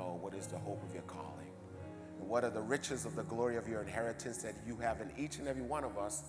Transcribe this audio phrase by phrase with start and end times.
[0.00, 1.52] know what is the hope of your calling
[2.18, 5.10] and what are the riches of the glory of your inheritance that you have in
[5.18, 6.24] each and every one of us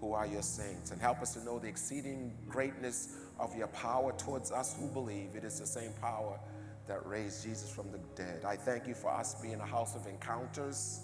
[0.00, 0.90] who are your saints.
[0.90, 5.30] And help us to know the exceeding greatness of your power towards us who believe.
[5.34, 6.38] It is the same power
[6.86, 8.44] that raised Jesus from the dead.
[8.44, 11.00] I thank you for us being a house of encounters.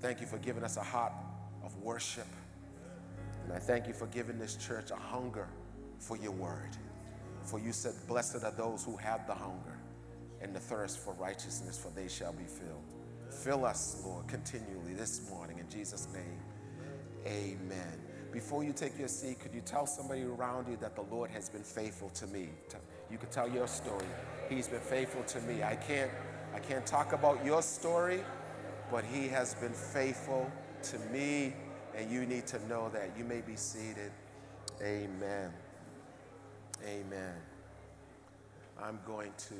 [0.00, 1.12] Thank you for giving us a heart
[1.64, 2.28] of worship.
[3.44, 5.48] And I thank you for giving this church a hunger
[5.98, 6.76] for your word.
[7.42, 9.67] For you said, Blessed are those who have the hunger
[10.42, 12.84] and the thirst for righteousness, for they shall be filled.
[13.30, 15.58] Fill us, Lord, continually this morning.
[15.58, 16.40] In Jesus' name,
[17.26, 18.00] amen.
[18.32, 21.48] Before you take your seat, could you tell somebody around you that the Lord has
[21.48, 22.50] been faithful to me?
[23.10, 24.06] You can tell your story.
[24.48, 25.62] He's been faithful to me.
[25.62, 26.10] I can't,
[26.54, 28.22] I can't talk about your story,
[28.90, 30.50] but He has been faithful
[30.82, 31.54] to me,
[31.96, 33.10] and you need to know that.
[33.16, 34.12] You may be seated.
[34.82, 35.50] Amen.
[36.84, 37.34] Amen.
[38.80, 39.54] I'm going to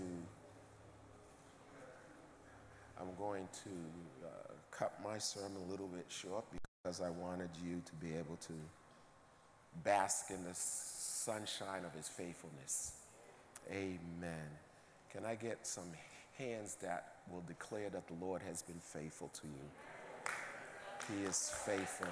[3.01, 6.45] I'm going to uh, cut my sermon a little bit short
[6.83, 8.53] because I wanted you to be able to
[9.85, 12.93] bask in the sunshine of his faithfulness.
[13.71, 14.49] Amen.
[15.13, 15.91] Can I get some
[16.37, 21.15] hands that will declare that the Lord has been faithful to you?
[21.17, 22.09] He is faithful.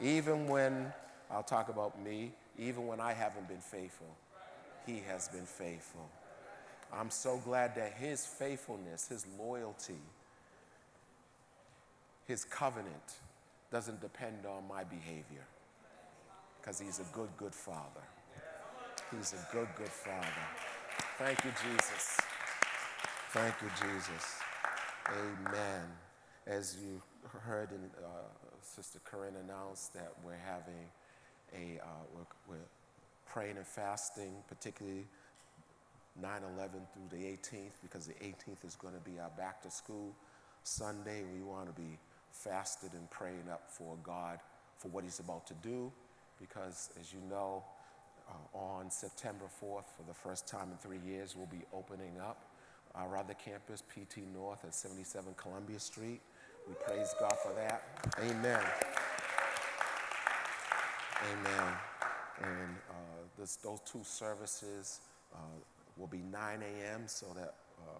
[0.00, 0.92] Even when,
[1.30, 4.16] I'll talk about me, even when I haven't been faithful,
[4.86, 6.08] He has been faithful.
[6.92, 10.00] I'm so glad that His faithfulness, His loyalty,
[12.26, 13.14] His covenant
[13.70, 15.46] doesn't depend on my behavior
[16.60, 18.02] because He's a good, good Father.
[19.16, 20.26] He's a good, good Father.
[21.18, 22.18] Thank you, Jesus.
[23.30, 24.38] Thank you, Jesus.
[25.08, 25.82] Amen.
[26.46, 27.00] As you
[27.40, 28.08] heard in, uh,
[28.60, 30.88] Sister Corinne announced that we're having
[31.52, 32.64] a, uh, we're, we're,
[33.26, 35.06] praying and fasting, particularly
[36.20, 39.70] 9 11 through the 18th, because the 18th is going to be our back to
[39.70, 40.14] school
[40.62, 41.22] Sunday.
[41.34, 41.98] We want to be
[42.30, 44.38] fasted and praying up for God
[44.78, 45.92] for what He's about to do,
[46.40, 47.64] because as you know,
[48.28, 52.38] uh, on September 4th, for the first time in three years, we'll be opening up
[52.94, 56.20] our other campus, PT North at 77 Columbia Street.
[56.68, 57.82] We praise God for that.
[58.20, 58.60] Amen.
[61.32, 61.74] Amen.
[62.42, 62.94] And uh,
[63.38, 65.00] this, those two services
[65.34, 65.38] uh,
[65.96, 67.02] will be 9 a.m.
[67.06, 67.98] so that uh,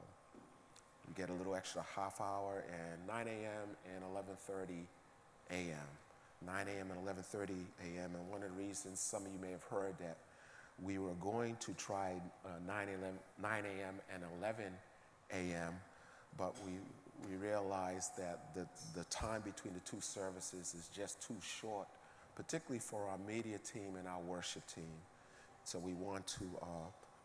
[1.07, 3.69] we get a little extra half hour, and 9 a.m.
[3.95, 4.85] and 11:30
[5.51, 5.89] a.m.
[6.47, 6.91] 9 a.m.
[6.91, 7.51] and 11:30
[7.83, 8.11] a.m.
[8.15, 10.17] And one of the reasons some of you may have heard that
[10.83, 13.95] we were going to try uh, 9, a.m.
[14.13, 14.65] and 11
[15.33, 15.75] a.m.,
[16.37, 16.73] but we,
[17.29, 18.67] we realized that the,
[18.99, 21.87] the time between the two services is just too short,
[22.35, 24.93] particularly for our media team and our worship team.
[25.63, 26.67] So we want to uh,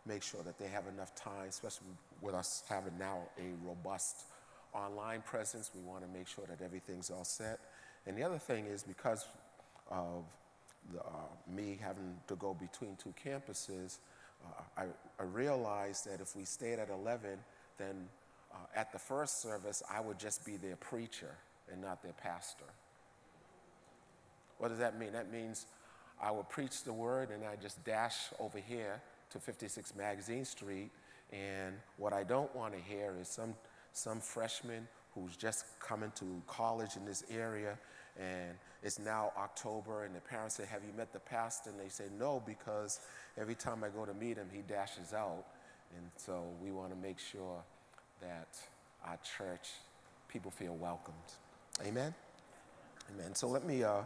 [0.10, 1.88] make sure that they have enough time, especially
[2.20, 4.26] with us having now a robust
[4.74, 5.70] online presence.
[5.74, 7.60] We want to make sure that everything's all set.
[8.08, 9.26] And the other thing is because
[9.90, 10.26] of
[10.92, 14.00] the, uh, me having to go between two campuses,
[14.44, 14.84] uh, I,
[15.20, 17.38] I, realized that if we stayed at 11,
[17.78, 18.08] then
[18.52, 21.36] uh, at the first service, I would just be their preacher
[21.72, 22.66] and not their pastor.
[24.58, 25.12] What does that mean?
[25.12, 25.66] That means
[26.22, 30.92] I would preach the word and I just dash over here to 56 Magazine Street.
[31.32, 33.54] And what I don't want to hear is some,
[33.94, 37.78] some freshman who's just coming to college in this area
[38.20, 38.52] and
[38.84, 41.70] it's now October, and the parents say, Have you met the pastor?
[41.70, 43.00] And they say, No, because
[43.38, 45.46] every time I go to meet him, he dashes out.
[45.96, 47.62] And so we want to make sure
[48.22, 48.58] that
[49.06, 49.70] our church,
[50.28, 51.16] people feel welcomed.
[51.86, 52.14] Amen?
[53.14, 53.34] Amen.
[53.34, 54.04] So let me uh, uh,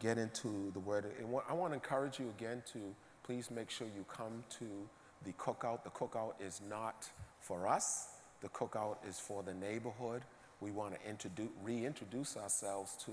[0.00, 1.06] get into the word.
[1.48, 2.78] I want to encourage you again to
[3.24, 4.66] please make sure you come to
[5.24, 5.82] the cookout.
[5.82, 7.10] The cookout is not
[7.40, 8.08] for us,
[8.40, 10.22] the cookout is for the neighborhood
[10.60, 13.12] we want to introduce, reintroduce ourselves to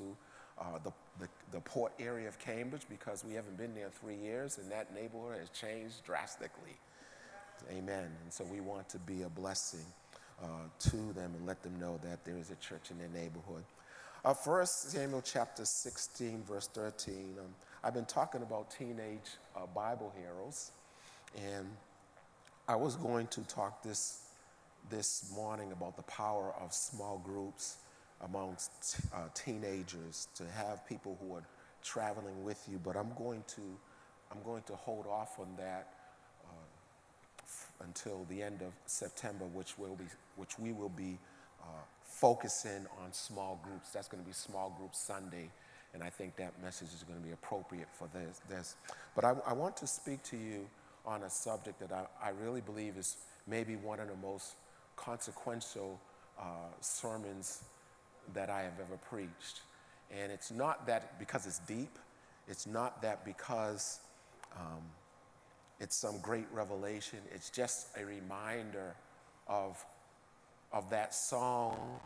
[0.60, 4.58] uh, the, the, the, port area of Cambridge because we haven't been there three years
[4.58, 6.78] and that neighborhood has changed drastically.
[7.72, 8.10] Amen.
[8.24, 9.86] And so we want to be a blessing
[10.42, 10.46] uh,
[10.80, 13.64] to them and let them know that there is a church in their neighborhood.
[14.24, 17.36] Uh, First Samuel chapter 16, verse 13.
[17.40, 17.46] Um,
[17.84, 20.70] I've been talking about teenage uh, Bible heroes,
[21.36, 21.68] and
[22.68, 24.22] I was going to talk this
[24.92, 27.78] this morning about the power of small groups
[28.24, 31.44] amongst uh, teenagers to have people who are
[31.84, 33.62] traveling with you, but I'm going to,
[34.32, 35.94] I'm going to hold off on that
[36.46, 40.06] uh, until the end of September, which, will be,
[40.36, 41.18] which we will be
[41.62, 41.66] uh,
[42.04, 43.90] focusing on small groups.
[43.92, 45.50] That's going to be Small Group Sunday.
[45.94, 48.42] And I think that message is going to be appropriate for this.
[48.50, 48.76] this.
[49.16, 50.68] But I, I want to speak to you
[51.06, 53.18] on a subject that I, I really believe is
[53.48, 54.54] maybe one of the most
[54.96, 56.00] consequential
[56.40, 56.44] uh,
[56.80, 57.64] sermons
[58.34, 59.62] that I have ever preached.
[60.12, 61.98] And it's not that because it's deep,
[62.48, 64.00] it's not that because
[64.56, 64.82] um,
[65.80, 68.96] it's some great revelation, it's just a reminder
[69.48, 69.84] of,
[70.72, 72.00] of that song.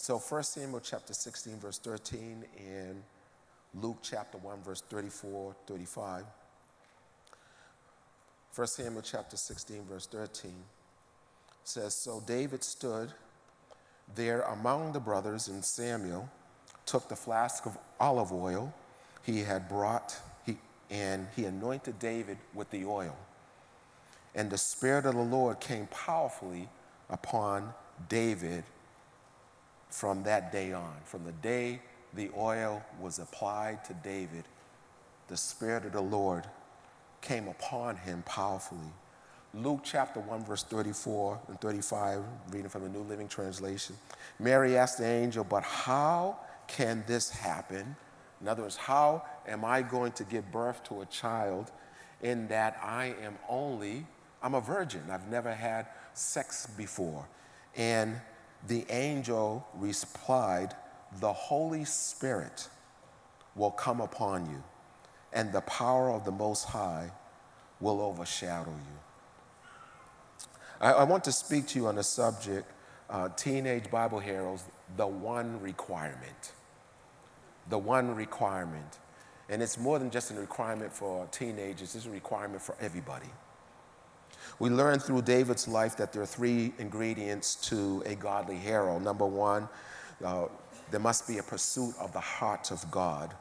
[0.00, 3.02] So 1 Samuel chapter 16, verse 13, and
[3.74, 6.24] Luke chapter 1, verse 34, 35.
[8.54, 10.54] 1 Samuel chapter 16, verse 13
[11.64, 13.12] says, So David stood
[14.14, 16.30] there among the brothers, and Samuel
[16.86, 18.72] took the flask of olive oil
[19.22, 20.56] he had brought, he,
[20.88, 23.18] and he anointed David with the oil.
[24.34, 26.70] And the Spirit of the Lord came powerfully
[27.10, 27.74] upon
[28.08, 28.64] David
[29.90, 30.94] from that day on.
[31.04, 31.80] From the day
[32.14, 34.44] the oil was applied to David,
[35.28, 36.44] the Spirit of the Lord
[37.20, 38.92] came upon him powerfully.
[39.52, 43.96] Luke chapter 1, verse 34 and 35, reading from the New Living Translation.
[44.38, 46.38] Mary asked the angel, But how
[46.68, 47.96] can this happen?
[48.40, 51.72] In other words, how am I going to give birth to a child
[52.22, 54.06] in that I am only,
[54.42, 55.02] I'm a virgin.
[55.10, 57.26] I've never had sex before.
[57.76, 58.20] And
[58.66, 60.74] the angel replied,
[61.20, 62.68] The Holy Spirit
[63.54, 64.62] will come upon you
[65.32, 67.10] and the power of the Most High
[67.80, 68.98] will overshadow you.
[70.80, 72.70] I, I want to speak to you on the subject
[73.08, 74.64] uh, teenage Bible Heroes,
[74.96, 76.52] the one requirement.
[77.68, 78.98] The one requirement.
[79.48, 83.26] And it's more than just a requirement for teenagers, it's a requirement for everybody.
[84.58, 88.98] We learn through David's life that there are three ingredients to a godly hero.
[88.98, 89.68] Number one,
[90.24, 90.46] uh,
[90.90, 93.34] there must be a pursuit of the heart of God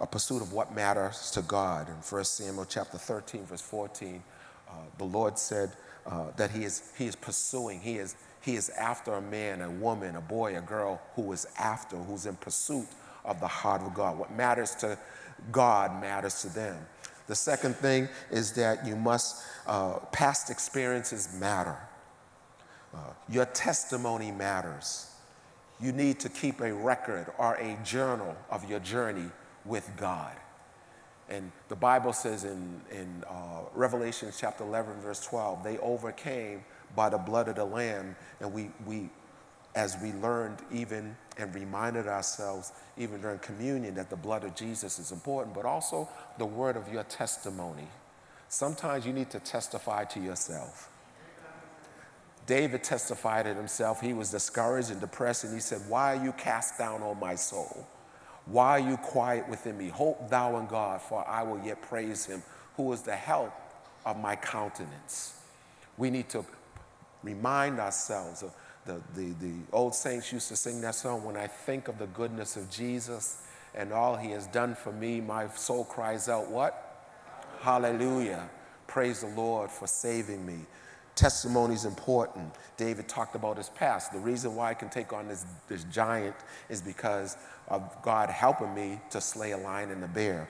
[0.00, 1.88] a pursuit of what matters to God.
[1.88, 4.22] In 1 Samuel chapter 13, verse 14,
[4.68, 5.72] uh, the Lord said
[6.06, 9.70] uh, that he is, he is pursuing, he is, he is after a man, a
[9.70, 12.86] woman, a boy, a girl who is after, who's in pursuit
[13.26, 14.18] of the heart of God.
[14.18, 14.98] What matters to
[15.52, 16.78] God matters to them.
[17.30, 21.76] The second thing is that you must, uh, past experiences matter.
[22.92, 22.98] Uh,
[23.28, 25.06] your testimony matters.
[25.80, 29.30] You need to keep a record or a journal of your journey
[29.64, 30.34] with God.
[31.28, 36.64] And the Bible says in, in uh, Revelation chapter 11, verse 12, they overcame
[36.96, 38.16] by the blood of the Lamb.
[38.40, 39.08] And we, we,
[39.74, 44.98] as we learned even and reminded ourselves, even during communion, that the blood of Jesus
[44.98, 46.08] is important, but also
[46.38, 47.88] the word of your testimony.
[48.48, 50.90] Sometimes you need to testify to yourself.
[52.46, 54.00] David testified to himself.
[54.00, 57.36] He was discouraged and depressed, and he said, Why are you cast down, O my
[57.36, 57.86] soul?
[58.46, 59.88] Why are you quiet within me?
[59.88, 62.42] Hope thou in God, for I will yet praise him,
[62.76, 63.52] who is the help
[64.04, 65.34] of my countenance.
[65.96, 66.44] We need to
[67.22, 68.52] remind ourselves of
[68.86, 72.06] the, the, the old saints used to sing that song, When I think of the
[72.08, 73.42] goodness of Jesus
[73.74, 76.86] and all he has done for me, my soul cries out, What?
[77.60, 78.48] Hallelujah.
[78.86, 80.66] Praise the Lord for saving me.
[81.14, 82.54] Testimony is important.
[82.76, 84.12] David talked about his past.
[84.12, 86.34] The reason why I can take on this, this giant
[86.68, 87.36] is because
[87.68, 90.48] of God helping me to slay a lion and a bear.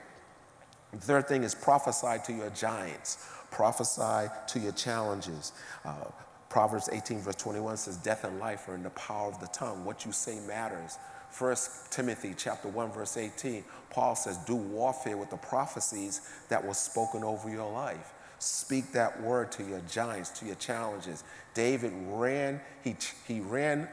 [0.93, 5.51] The third thing is prophesy to your giants, prophesy to your challenges.
[5.83, 6.05] Uh,
[6.51, 9.85] Proverbs 18, verse 21 says, Death and life are in the power of the tongue.
[9.85, 10.97] What you say matters.
[11.37, 11.55] 1
[11.91, 17.23] Timothy chapter 1, verse 18, Paul says, Do warfare with the prophecies that were spoken
[17.23, 18.11] over your life.
[18.39, 21.23] Speak that word to your giants, to your challenges.
[21.53, 23.87] David ran, he, he ran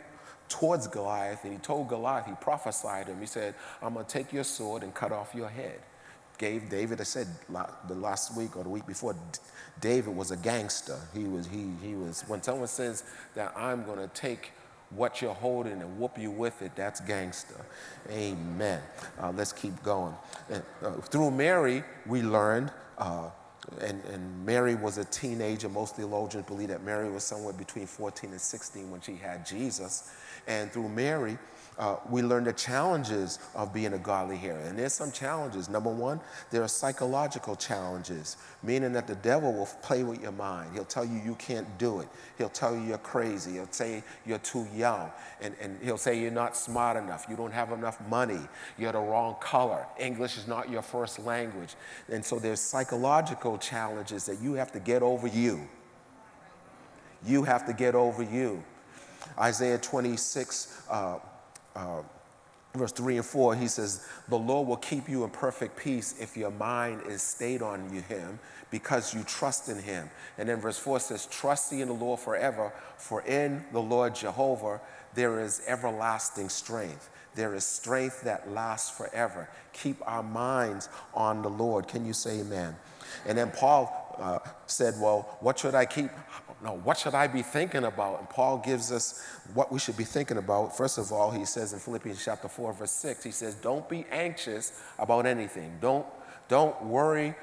[0.49, 3.21] towards Goliath and he told Goliath, he prophesied him.
[3.21, 5.79] He said, I'm going to take your sword and cut off your head.
[6.39, 7.27] Gave David, I said
[7.89, 9.15] the last week or the week before,
[9.81, 10.97] David was a gangster.
[11.15, 13.05] He was, he, he was, when someone says
[13.35, 14.53] that I'm going to take
[14.91, 17.65] what you're holding and whoop you with it, that's gangster.
[18.11, 18.81] Amen.
[19.21, 20.15] Uh, let's keep going.
[20.51, 23.29] And, uh, through Mary, we learned uh,
[23.81, 25.69] and, and Mary was a teenager.
[25.69, 30.11] Most theologians believe that Mary was somewhere between 14 and 16 when she had Jesus.
[30.47, 31.39] And through Mary,
[31.79, 34.61] uh, we learn the challenges of being a godly hero.
[34.65, 35.69] And there's some challenges.
[35.69, 36.21] Number one,
[36.51, 40.73] there are psychological challenges, meaning that the devil will play with your mind.
[40.75, 42.09] He'll tell you you can't do it.
[42.37, 43.53] He'll tell you you're crazy.
[43.53, 45.11] He'll say you're too young.
[45.41, 47.27] And, and he'll say you're not smart enough.
[47.31, 48.41] You don't have enough money.
[48.77, 49.87] You're the wrong color.
[50.01, 51.77] English is not your first language.
[52.11, 55.69] And so there's psychological challenges that you have to get over you.
[57.25, 58.65] You have to get over you.
[59.39, 61.19] Isaiah 26, uh,
[62.75, 66.37] verse 3 and 4, he says, The Lord will keep you in perfect peace if
[66.37, 68.39] your mind is stayed on you, Him,
[68.71, 70.09] because you trust in Him.
[70.39, 74.81] And then verse 4 says, Trust in the Lord forever, for in the Lord Jehovah
[75.15, 77.11] there is everlasting strength.
[77.35, 79.49] There is strength that lasts forever.
[79.73, 81.87] Keep our minds on the Lord.
[81.89, 82.75] Can you say amen?
[83.27, 86.11] And then Paul uh, said, Well, what should I keep?
[86.63, 88.19] No, what should I be thinking about?
[88.19, 89.23] And Paul gives us
[89.55, 90.77] what we should be thinking about.
[90.77, 94.05] First of all, he says in Philippians chapter 4, verse 6, he says, Don't be
[94.11, 95.79] anxious about anything.
[95.81, 96.05] Don't,
[96.49, 97.35] don't worry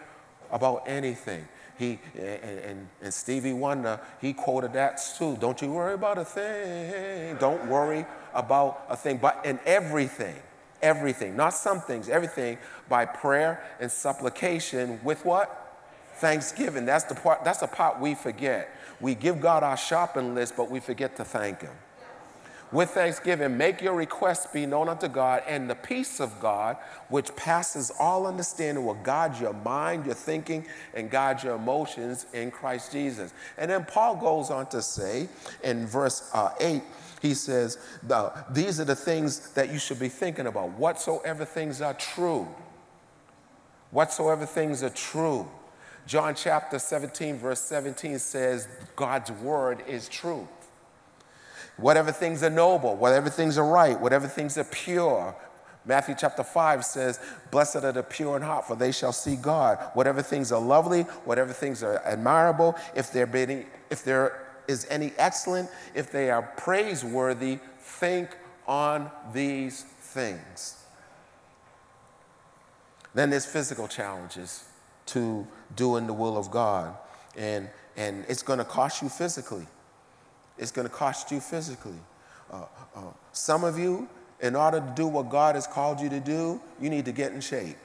[0.52, 1.48] about anything.
[1.78, 5.38] He and, and, and Stevie Wonder, he quoted that too.
[5.40, 7.36] Don't you worry about a thing.
[7.38, 10.36] Don't worry about a thing, but in everything,
[10.82, 12.58] everything, not some things, everything
[12.88, 15.65] by prayer and supplication with what?
[16.16, 16.86] Thanksgiving.
[16.86, 18.70] That's the part, that's the part we forget.
[19.00, 21.74] We give God our shopping list, but we forget to thank Him.
[22.72, 26.78] With thanksgiving, make your requests be known unto God, and the peace of God,
[27.10, 32.50] which passes all understanding, will guide your mind, your thinking, and guide your emotions in
[32.50, 33.34] Christ Jesus.
[33.58, 35.30] And then Paul goes on to say
[35.64, 36.82] in verse uh, 8,
[37.22, 37.78] he says,
[38.52, 40.72] These are the things that you should be thinking about.
[40.72, 42.48] Whatsoever things are true.
[43.92, 45.48] Whatsoever things are true.
[46.08, 50.48] John chapter 17, verse 17 says, God's word is true.
[51.78, 55.36] Whatever things are noble, whatever things are right, whatever things are pure.
[55.84, 57.20] Matthew chapter 5 says,
[57.52, 59.78] Blessed are the pure in heart, for they shall see God.
[59.94, 64.88] Whatever things are lovely, whatever things are admirable, if there, be any, if there is
[64.90, 68.30] any excellent, if they are praiseworthy, think
[68.68, 70.84] on these things.
[73.14, 74.64] Then there's physical challenges
[75.08, 76.96] to doing the will of God.
[77.38, 79.68] And, and it's going to cost you physically.
[80.58, 82.00] It's going to cost you physically.
[82.52, 83.02] Uh, uh,
[83.34, 84.08] some of you,
[84.42, 87.32] in order to do what God has called you to do, you need to get
[87.32, 87.78] in shape.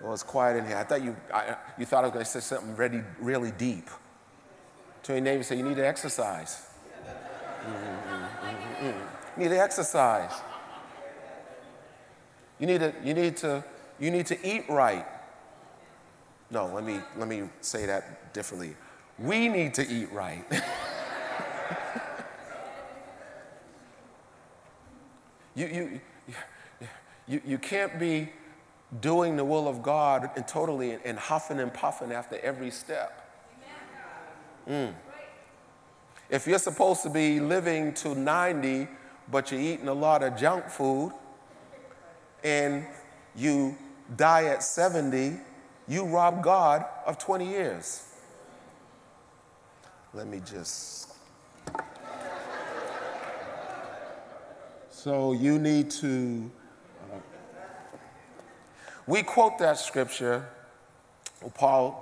[0.00, 0.76] Well, it's quiet in here.
[0.76, 3.88] I thought you, I, you thought I was going to say something really, really deep.
[5.04, 6.66] To your neighbor, say, you need to exercise.
[7.66, 10.32] Mm-hmm, mm-hmm, You need to exercise.
[12.58, 13.64] You need to, you need to,
[13.98, 15.06] you need to eat right.
[16.50, 18.76] No, let me, let me say that differently.
[19.18, 20.44] We need to eat right.
[25.54, 26.00] you, you,
[27.26, 28.28] you, you can't be
[29.00, 33.20] doing the will of God and totally and huffing and puffing after every step.
[34.68, 34.94] Mm.
[36.30, 38.88] If you're supposed to be living to 90,
[39.30, 41.12] but you're eating a lot of junk food,
[42.42, 42.86] and
[43.36, 43.76] you
[44.16, 45.38] die at 70,
[45.86, 48.08] you rob God of 20 years.
[50.12, 51.12] Let me just.
[54.90, 56.50] So you need to.
[57.12, 57.18] Uh,
[59.06, 60.48] we quote that scripture.
[61.54, 62.00] Paul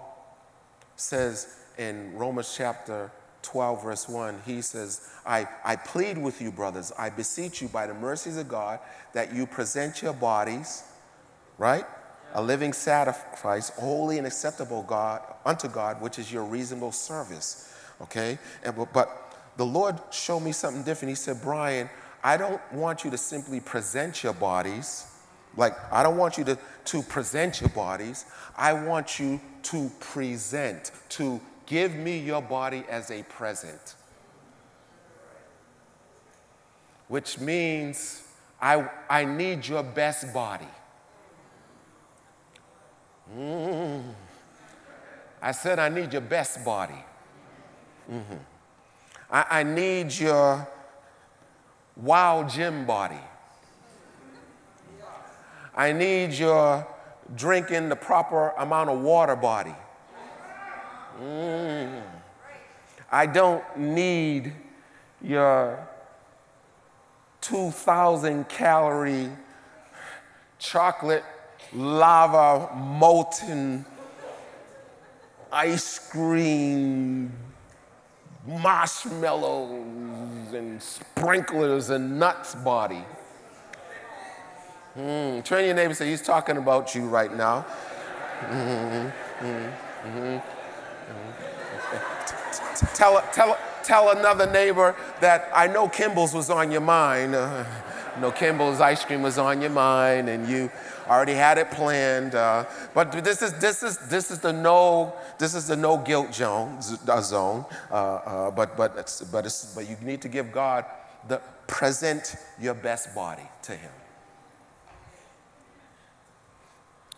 [0.94, 3.10] says in Romans chapter
[3.42, 7.86] 12, verse 1, he says, I, I plead with you, brothers, I beseech you by
[7.86, 8.78] the mercies of God
[9.14, 10.84] that you present your bodies,
[11.58, 11.84] right?
[12.34, 17.74] A living sacrifice, holy and acceptable God unto God, which is your reasonable service.
[18.00, 18.38] Okay?
[18.64, 21.10] And, but the Lord showed me something different.
[21.10, 21.90] He said, Brian,
[22.24, 25.06] I don't want you to simply present your bodies.
[25.56, 28.24] Like, I don't want you to, to present your bodies.
[28.56, 33.96] I want you to present, to give me your body as a present.
[37.08, 38.22] Which means
[38.60, 40.68] I, I need your best body.
[43.36, 44.02] Mm.
[45.40, 47.04] I said, I need your best body.
[48.10, 48.36] Mm-hmm.
[49.30, 50.68] I, I need your
[51.96, 53.20] wild gym body.
[55.74, 56.86] I need your
[57.34, 59.74] drinking the proper amount of water body.
[61.20, 62.02] Mm.
[63.10, 64.52] I don't need
[65.22, 65.88] your
[67.40, 69.30] 2,000 calorie
[70.58, 71.24] chocolate
[71.72, 73.84] lava, molten
[75.52, 77.32] ice cream,
[78.46, 83.04] marshmallows, and sprinklers and nuts body.
[84.96, 87.64] Mm, train your neighbor say he's talking about you right now.
[92.94, 97.34] Tell, tell, tell another neighbor that I know Kimball's was on your mind.
[98.14, 100.70] Uh, no Kimball's ice cream was on your mind, and you
[101.12, 102.34] already had it planned.
[102.34, 102.64] Uh,
[102.94, 106.78] but this is this is this is the no this is the no guilt zone.
[107.08, 107.64] Uh, zone.
[107.90, 110.84] Uh, uh, but but it's, but it's, but you need to give God
[111.28, 113.92] the present your best body to Him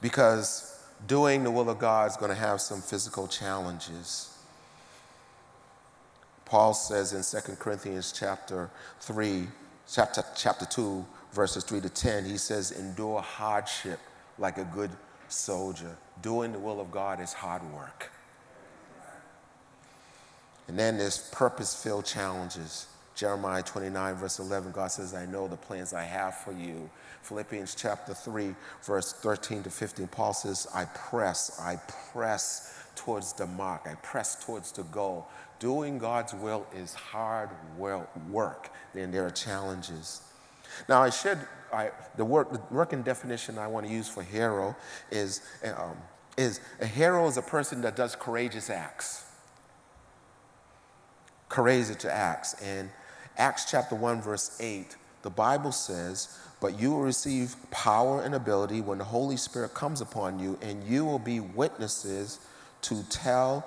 [0.04, 0.70] because
[1.06, 4.36] doing the will of God is going to have some physical challenges.
[6.44, 8.68] Paul says in 2 Corinthians chapter
[9.00, 9.46] 3,
[9.90, 13.98] chapter, chapter 2, verses 3 to 10, he says, endure hardship
[14.38, 14.90] like a good
[15.28, 15.96] soldier.
[16.22, 18.10] Doing the will of God is hard work.
[20.68, 22.86] And then there's purpose filled challenges.
[23.14, 26.90] Jeremiah 29, verse 11, God says, I know the plans I have for you.
[27.22, 31.76] Philippians chapter 3, verse 13 to 15, Paul says, I press, I
[32.12, 35.28] press towards the mark, I press towards the goal.
[35.60, 40.22] Doing God's will is hard work, then there are challenges.
[40.88, 41.38] Now, I should,
[41.72, 44.76] I, the, work, the working definition I want to use for hero
[45.10, 45.96] is, um,
[46.36, 49.24] is a hero is a person that does courageous acts.
[51.48, 52.54] Courageous to acts.
[52.62, 52.90] And
[53.36, 58.80] Acts chapter 1, verse 8, the Bible says, But you will receive power and ability
[58.80, 62.38] when the Holy Spirit comes upon you, and you will be witnesses
[62.82, 63.66] to tell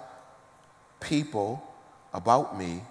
[1.02, 1.62] people
[2.14, 2.82] about me,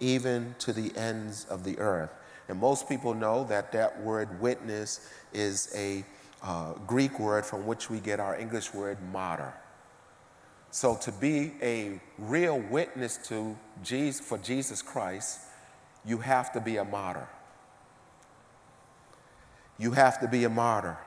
[0.00, 2.10] even to the ends of the earth.
[2.48, 6.04] And most people know that that word witness is a
[6.42, 9.52] uh, Greek word from which we get our English word martyr.
[10.70, 15.40] So to be a real witness to Jesus, for Jesus Christ,
[16.04, 17.28] you have to be a martyr.
[19.78, 20.98] You have to be a martyr.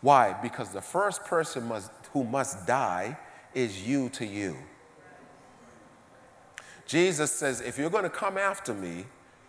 [0.00, 0.34] Why?
[0.42, 3.16] Because the first person must, who must die
[3.54, 4.56] is you to you.
[6.86, 9.06] Jesus says, if you're going to come after me,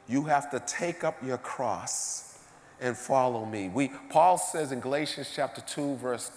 [0.07, 2.37] you have to take up your cross
[2.81, 3.69] and follow me.
[3.69, 6.31] We, Paul says in Galatians chapter 2, verse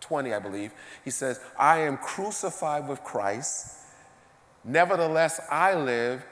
[0.00, 0.72] 20, I believe,
[1.04, 3.76] he says, I am crucified with Christ.
[4.64, 6.24] Nevertheless, I live,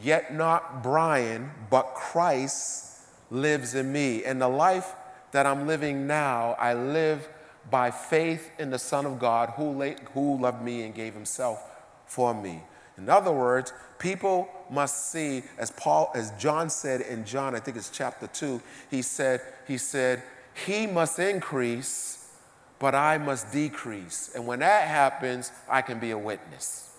[0.00, 4.24] Yet not Brian, but Christ lives in me.
[4.24, 4.94] And the life
[5.32, 7.28] that I'm living now, I live
[7.70, 9.80] by faith in the Son of God who,
[10.14, 11.62] who loved me and gave himself
[12.06, 12.62] for me.
[12.96, 17.76] In other words, people must see, as Paul, as John said in John, I think
[17.76, 20.22] it's chapter 2, he said, he said,
[20.66, 22.30] he must increase,
[22.78, 24.32] but I must decrease.
[24.34, 26.90] And when that happens, I can be a witness.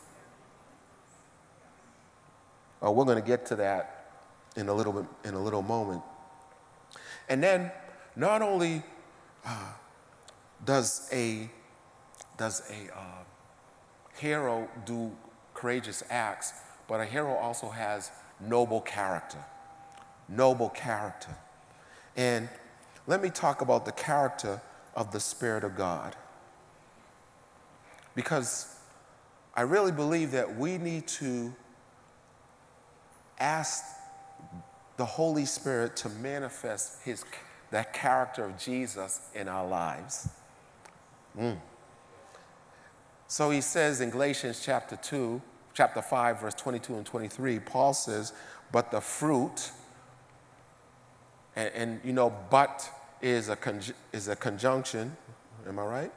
[2.84, 4.06] Uh, we're going to get to that
[4.56, 6.02] in a little bit in a little moment.
[7.30, 7.72] And then,
[8.16, 8.84] not only
[9.46, 9.72] uh,
[10.64, 11.50] does a
[12.38, 13.24] does a uh,
[14.18, 15.12] hero do
[15.54, 16.54] courageous acts,
[16.94, 19.44] but a hero also has noble character.
[20.30, 21.36] Noble character.
[22.16, 22.48] And
[23.08, 24.62] let me talk about the character
[24.96, 26.16] of the Spirit of God.
[28.14, 28.76] Because
[29.56, 31.56] I really believe that we need to
[33.40, 33.84] ask
[34.98, 37.26] the Holy Spirit to manifest his,
[37.72, 40.30] that character of Jesus in our lives.
[41.36, 41.58] Mm.
[43.28, 45.42] So he says in Galatians chapter 2,
[45.74, 48.34] chapter 5, verse 22 and 23, Paul says,
[48.72, 49.72] But the fruit,
[51.56, 52.90] and, and you know, but
[53.22, 55.16] is a, conj- is a conjunction,
[55.68, 56.12] am I right?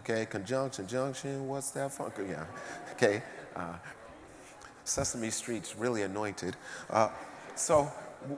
[0.00, 2.14] Okay, conjunction, junction, what's that funk?
[2.28, 2.44] Yeah,
[2.92, 3.22] okay.
[3.54, 3.74] Uh,
[4.84, 6.56] Sesame Street's really anointed.
[6.88, 7.08] Uh,
[7.56, 7.90] so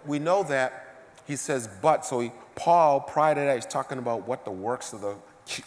[0.06, 0.88] we know that
[1.26, 2.06] he says, but.
[2.06, 5.16] So he, Paul, prior to that, he's talking about what the works of the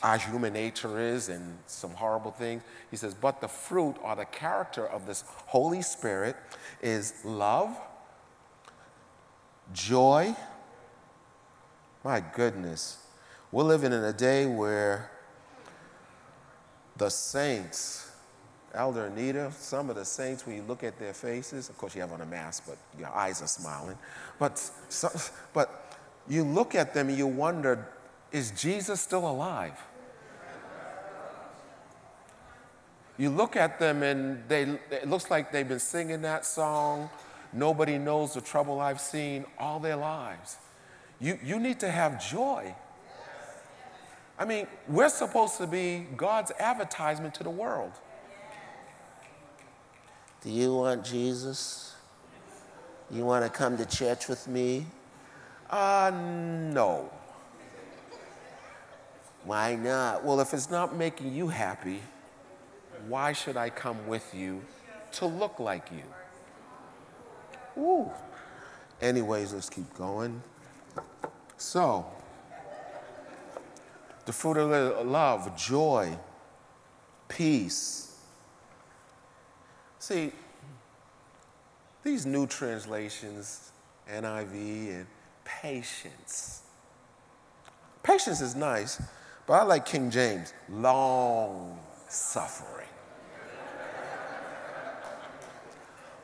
[0.04, 2.64] our human nature is and some horrible things.
[2.90, 6.36] He says, but the fruit or the character of this Holy Spirit
[6.82, 7.76] is love,
[9.74, 10.36] joy.
[12.04, 12.98] My goodness.
[13.52, 15.12] We're living in a day where
[16.98, 18.12] the saints
[18.74, 22.02] Elder Anita, some of the saints, when you look at their faces, of course you
[22.02, 23.98] have on a mask, but your eyes are smiling.
[24.40, 24.72] But,
[25.54, 27.90] but you look at them and you wonder,
[28.32, 29.78] is Jesus still alive?
[33.18, 37.10] You look at them and they, it looks like they've been singing that song,
[37.54, 40.58] Nobody Knows the Trouble I've Seen, all their lives.
[41.20, 42.74] You, you need to have joy.
[44.40, 47.92] I mean, we're supposed to be God's advertisement to the world.
[50.42, 51.94] Do you want Jesus?
[53.12, 54.88] You want to come to church with me?
[55.70, 56.12] Uh,
[56.74, 57.12] no.
[59.44, 60.24] Why not?
[60.24, 62.02] Well, if it's not making you happy,
[63.08, 64.62] why should I come with you
[65.14, 66.04] to look like you?
[67.82, 68.12] Ooh.
[69.02, 70.42] Anyways, let's keep going.
[71.58, 72.06] So,
[74.26, 76.16] the fruit of love, joy,
[77.28, 78.16] peace.
[79.98, 80.32] See,
[82.04, 83.72] these new translations,
[84.12, 85.08] NIV and
[85.46, 86.62] patience.
[88.04, 89.02] Patience is nice,
[89.46, 92.82] but I like King James, long suffering.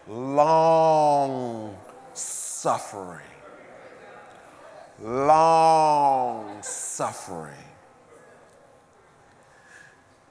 [0.08, 1.78] long
[2.14, 3.22] suffering.
[5.00, 7.54] Long suffering.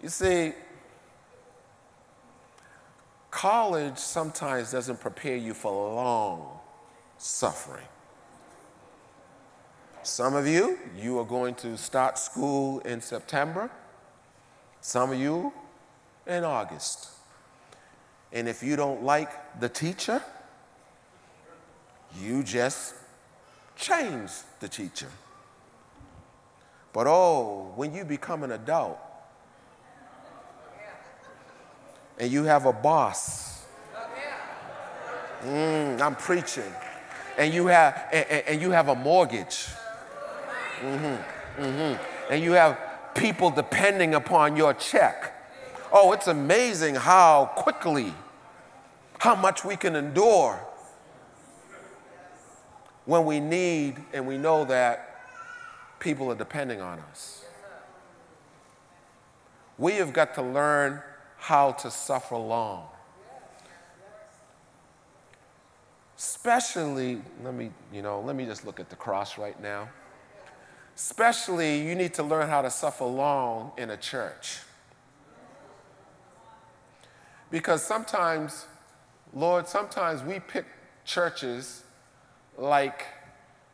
[0.03, 0.53] You see,
[3.31, 6.59] college sometimes doesn't prepare you for long
[7.19, 7.87] suffering.
[10.07, 13.69] Some of you, you are going to start school in September.
[14.81, 15.53] Some of you
[16.29, 17.09] in August.
[18.33, 20.23] And if you don't like the teacher,
[22.21, 22.95] you just
[23.75, 25.09] change the teacher.
[26.93, 29.01] But oh, when you become an adult
[32.17, 33.65] and you have a boss,
[35.43, 36.73] mm, I'm preaching,
[37.37, 39.67] and you have and, and you have a mortgage,
[40.81, 42.79] mm-hmm, mm-hmm, and you have
[43.15, 45.33] people depending upon your check.
[45.93, 48.13] Oh, it's amazing how quickly,
[49.19, 50.61] how much we can endure
[53.05, 55.17] when we need and we know that
[55.99, 57.45] people are depending on us.
[59.79, 61.03] We have got to learn
[61.39, 62.89] how to suffer long.
[66.19, 69.89] Especially, let me, you know, let me just look at the cross right now.
[70.97, 74.61] Especially, you need to learn how to suffer long in a church.
[77.51, 78.65] Because sometimes,
[79.35, 80.65] Lord, sometimes we pick
[81.05, 81.85] churches
[82.57, 83.05] like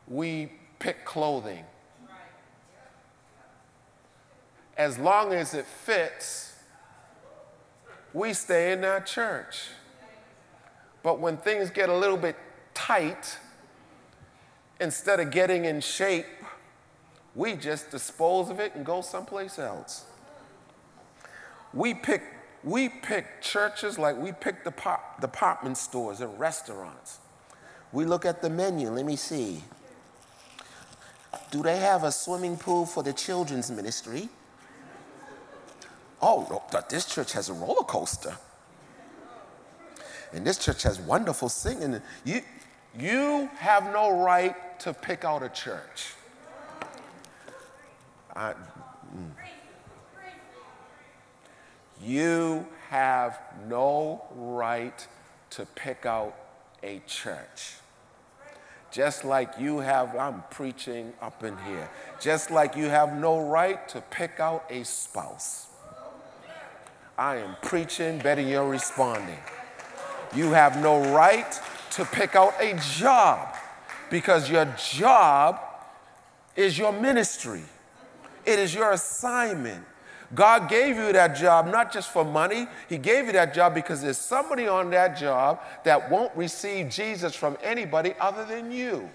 [0.08, 1.64] we pick clothing.
[4.76, 6.56] As long as it fits,
[8.12, 9.68] we stay in that church.
[11.04, 12.37] But when things get a little bit
[12.74, 13.38] tight,
[14.80, 16.26] instead of getting in shape,
[17.35, 20.05] we just dispose of it and go someplace else.
[21.73, 22.23] We pick,
[22.62, 27.18] we pick churches like we pick depart, department stores and restaurants.
[27.92, 29.62] We look at the menu, let me see.
[31.51, 34.29] Do they have a swimming pool for the children's ministry?
[36.21, 38.37] Oh, this church has a roller coaster.
[40.33, 42.01] And this church has wonderful singing.
[42.25, 42.42] You,
[42.99, 46.14] you have no right to pick out a church.
[48.35, 49.31] I, mm.
[52.03, 55.07] You have no right
[55.51, 56.35] to pick out
[56.83, 57.75] a church.
[58.90, 61.88] Just like you have, I'm preaching up in here,
[62.21, 65.68] just like you have no right to pick out a spouse.
[67.16, 69.38] I am preaching, better you're responding.
[70.35, 71.59] You have no right
[71.92, 73.55] to pick out a job
[74.11, 75.61] because your job
[76.57, 77.62] is your ministry,
[78.44, 79.85] it is your assignment.
[80.35, 84.02] God gave you that job not just for money, He gave you that job because
[84.02, 89.11] there's somebody on that job that won't receive Jesus from anybody other than you.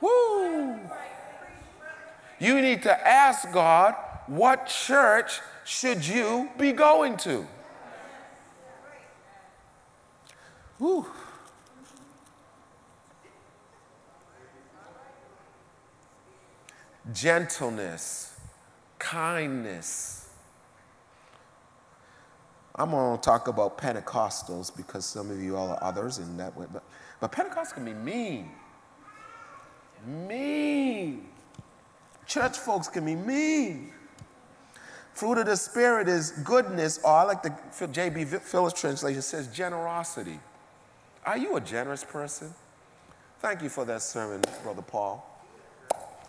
[0.00, 0.78] Woo!
[2.38, 3.94] You need to ask God,
[4.26, 7.46] what church should you be going to?
[10.78, 11.06] Woo.
[17.12, 18.30] Gentleness
[19.00, 20.28] kindness.
[22.76, 26.56] I'm going to talk about Pentecostals because some of you all are others in that
[26.56, 26.66] way.
[26.72, 26.84] But,
[27.20, 28.52] but Pentecostals can be mean.
[30.06, 31.26] Mean.
[32.26, 33.92] Church folks can be mean.
[35.12, 38.24] Fruit of the Spirit is goodness, or I like the J.B.
[38.24, 40.38] Phillips translation says generosity.
[41.26, 42.54] Are you a generous person?
[43.40, 45.26] Thank you for that sermon, Brother Paul.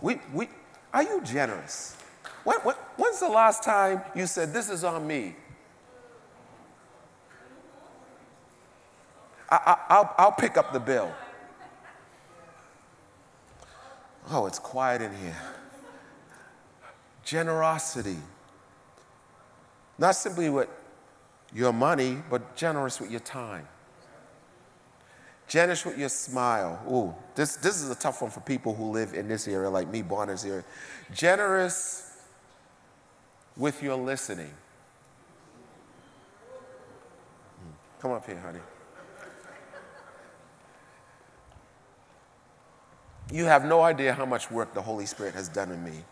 [0.02, 0.50] We, we,
[0.94, 1.96] are you generous?
[2.44, 5.36] When, when, when's the last time you said, This is on me?
[9.50, 11.14] I, will pick up the bill.
[14.30, 15.36] Oh, it's quiet in here.
[17.26, 18.18] Generosity.
[19.98, 20.70] Not simply with
[21.54, 23.68] your money, but generous with your time.
[25.52, 26.80] Janice, with your smile.
[26.90, 29.90] Ooh, this, this is a tough one for people who live in this area, like
[29.90, 30.64] me, Bonner's area.
[31.14, 32.16] Generous
[33.58, 34.54] with your listening.
[37.60, 38.62] Hmm, come up here, honey.
[43.30, 46.06] You have no idea how much work the Holy Spirit has done in me.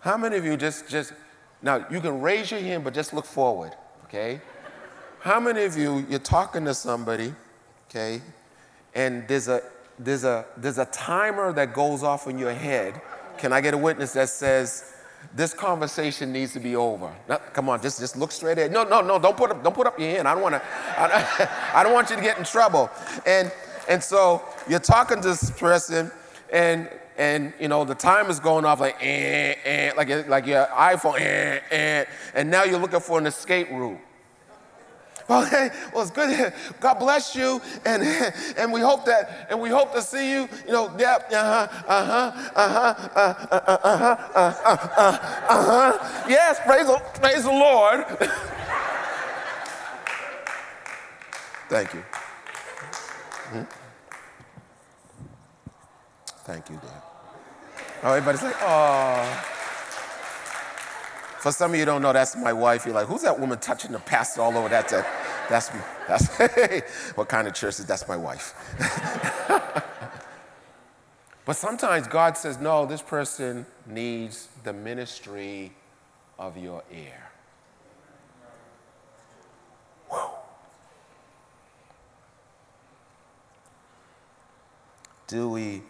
[0.00, 1.14] How many of you just, just,
[1.62, 3.72] now you can raise your hand, but just look forward,
[4.04, 4.42] okay?
[5.20, 7.34] How many of you, you're talking to somebody,
[7.90, 8.22] okay,
[8.94, 9.62] and there's a,
[9.98, 12.98] there's a, there's a timer that goes off in your head.
[13.36, 14.94] Can I get a witness that says,
[15.34, 17.14] this conversation needs to be over.
[17.52, 18.72] Come on, just, just look straight ahead.
[18.72, 20.26] No, no, no, don't put up, don't put up your hand.
[20.26, 20.62] I don't want to,
[20.98, 22.88] I, I don't want you to get in trouble.
[23.26, 23.52] And,
[23.90, 26.10] and so you're talking to this person
[26.50, 30.64] and, and you know, the time is going off like, eh, eh, like, like your
[30.64, 32.04] iPhone, eh, eh,
[32.34, 33.98] and now you're looking for an escape route.
[35.30, 36.52] Well, hey, well, it's good.
[36.80, 38.02] God bless you, and
[38.56, 40.48] and we hope that, and we hope to see you.
[40.66, 45.92] You know, yep, uh huh, uh huh, uh uh huh, uh huh, uh huh, uh
[45.92, 46.26] huh.
[46.28, 48.06] Yes, praise the praise the Lord.
[51.68, 52.00] Thank you.
[53.50, 53.62] Hmm?
[56.44, 57.02] Thank you, Dad.
[58.02, 59.59] Oh, everybody's like, oh.
[61.40, 62.84] For some of you don't know, that's my wife.
[62.84, 64.68] You're like, who's that woman touching the pastor all over?
[64.68, 64.92] That's
[65.48, 65.80] that's me.
[66.06, 66.28] That's
[67.16, 68.54] what kind of church is that's my wife.
[71.46, 75.72] but sometimes God says, no, this person needs the ministry
[76.38, 77.30] of your ear.
[85.26, 85.80] Do we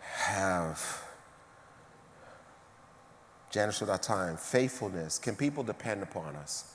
[0.00, 1.05] have
[3.56, 5.18] Janice at our time, faithfulness.
[5.18, 6.74] Can people depend upon us?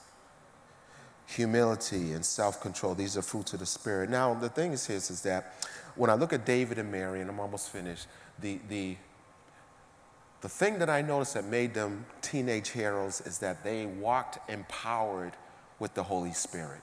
[1.28, 4.10] Humility and self control, these are fruits of the Spirit.
[4.10, 5.54] Now, the thing is, is, is that
[5.94, 8.08] when I look at David and Mary, and I'm almost finished,
[8.40, 8.96] the, the,
[10.40, 15.34] the thing that I noticed that made them teenage heroes is that they walked empowered
[15.78, 16.82] with the Holy Spirit.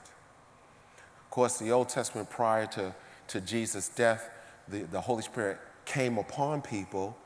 [1.25, 2.95] Of course, the Old Testament prior to,
[3.27, 4.29] to Jesus' death,
[4.69, 7.17] the, the Holy Spirit came upon people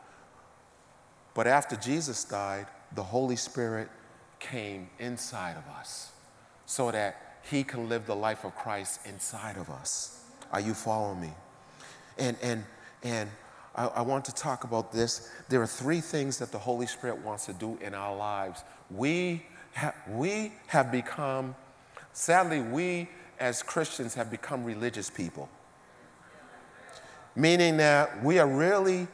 [1.34, 3.90] but after Jesus died, the Holy Spirit
[4.40, 6.12] came inside of us
[6.66, 10.24] so that he can live the life of Christ inside of us.
[10.52, 11.34] Are you following me?
[12.18, 12.64] And, and,
[13.02, 13.30] and
[13.76, 15.30] I, I, want to talk about this.
[15.50, 18.64] There are three things that the Holy Spirit wants to do in our lives.
[18.92, 21.56] We, ha- we have become,
[22.14, 25.50] sadly, we as Christians have become religious people.
[27.36, 29.08] Meaning that we are really,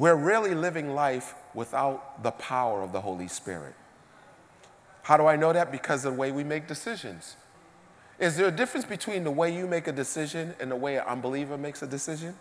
[0.00, 3.74] we're really living life without the power of the Holy Spirit.
[5.02, 5.70] How do I know that?
[5.70, 7.36] Because of the way we make decisions.
[8.18, 11.04] Is there a difference between the way you make a decision and the way an
[11.06, 12.34] unbeliever makes a decision?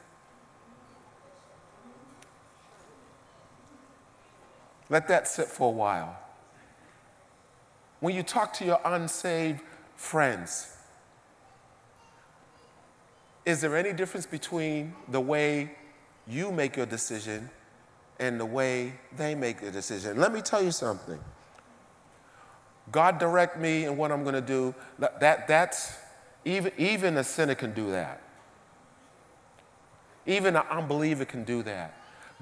[4.89, 6.17] Let that sit for a while.
[7.99, 9.59] When you talk to your unsaved
[9.97, 10.77] friends,
[13.45, 15.71] is there any difference between the way
[16.29, 17.49] you make your decision
[18.19, 20.17] and the way they make a decision.
[20.17, 21.19] Let me tell you something.
[22.91, 24.73] God direct me in what I'm going to do.
[24.97, 25.97] That, that's,
[26.45, 28.21] even, even a sinner can do that.
[30.25, 31.95] Even an unbeliever can do that.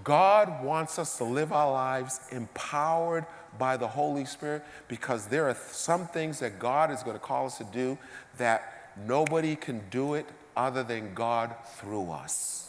[0.04, 3.26] God wants us to live our lives empowered
[3.58, 7.47] by the Holy Spirit because there are some things that God is going to call
[7.47, 7.97] us to do
[8.38, 12.66] that nobody can do it other than God through us.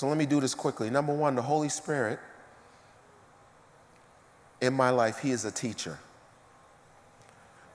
[0.00, 0.88] So let me do this quickly.
[0.88, 2.18] Number one, the Holy Spirit
[4.62, 5.98] in my life, He is a teacher.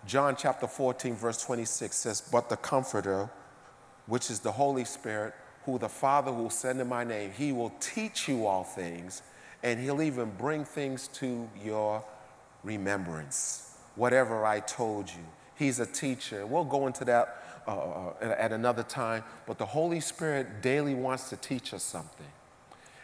[0.08, 3.30] John chapter 14, verse 26 says, But the Comforter,
[4.08, 5.36] which is the Holy Spirit,
[5.66, 9.22] who the Father will send in my name, He will teach you all things,
[9.62, 12.04] and He'll even bring things to your
[12.64, 15.26] remembrance, whatever I told you.
[15.54, 16.48] He's a teacher.
[16.48, 21.30] We'll go into that uh, uh, at another time, but the Holy Spirit daily wants
[21.30, 22.28] to teach us something.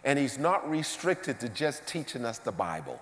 [0.04, 3.00] And He's not restricted to just teaching us the Bible.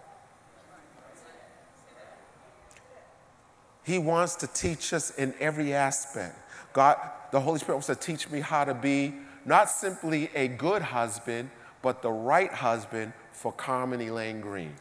[3.84, 6.38] He wants to teach us in every aspect.
[6.74, 6.98] God,
[7.32, 9.14] the Holy Spirit wants to teach me how to be
[9.46, 11.50] not simply a good husband,
[11.82, 14.76] but the right husband for Carmen Elaine Green.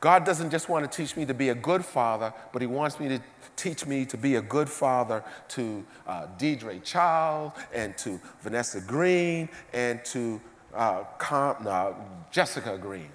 [0.00, 3.00] God doesn't just want to teach me to be a good father, but He wants
[3.00, 3.20] me to
[3.56, 9.48] teach me to be a good father to uh, Deidre Child and to Vanessa Green
[9.72, 10.40] and to
[10.74, 11.92] uh, Com, uh,
[12.30, 13.08] Jessica Green.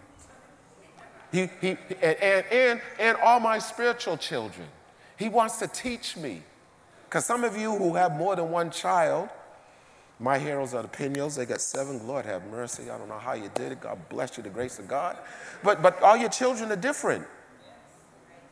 [1.31, 4.67] He, he, and, and, and, and all my spiritual children.
[5.17, 6.41] He wants to teach me.
[7.05, 9.29] Because some of you who have more than one child,
[10.21, 11.35] my heroes are the Pinos.
[11.35, 12.07] They got seven.
[12.07, 12.91] Lord have mercy.
[12.91, 13.81] I don't know how you did it.
[13.81, 15.17] God bless you, the grace of God.
[15.63, 17.25] But, but all your children are different.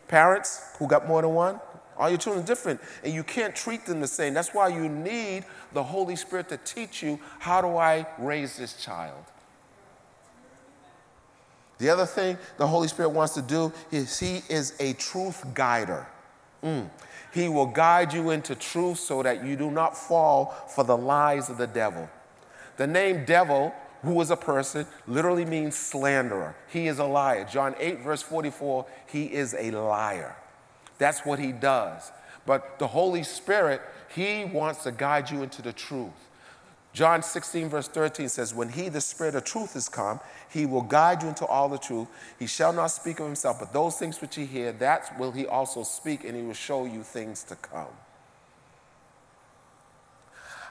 [0.07, 1.59] Parents who got more than one,
[1.95, 4.33] All your children are different, and you can't treat them the same.
[4.33, 8.73] That's why you need the Holy Spirit to teach you how do I raise this
[8.83, 9.23] child.
[11.77, 16.07] The other thing the Holy Spirit wants to do is He is a truth guider.
[16.63, 16.89] Mm.
[17.33, 21.49] He will guide you into truth so that you do not fall for the lies
[21.49, 22.09] of the devil.
[22.77, 26.55] The name devil, who is a person, literally means slanderer.
[26.69, 27.45] He is a liar.
[27.49, 30.35] John 8, verse 44, he is a liar.
[30.97, 32.11] That's what he does.
[32.45, 36.28] But the Holy Spirit, he wants to guide you into the truth.
[36.91, 40.81] John 16, verse 13 says, When he, the Spirit of truth, is come, he will
[40.81, 42.07] guide you into all the truth.
[42.39, 45.45] He shall not speak of himself, but those things which he hear, that will he
[45.45, 47.87] also speak, and he will show you things to come.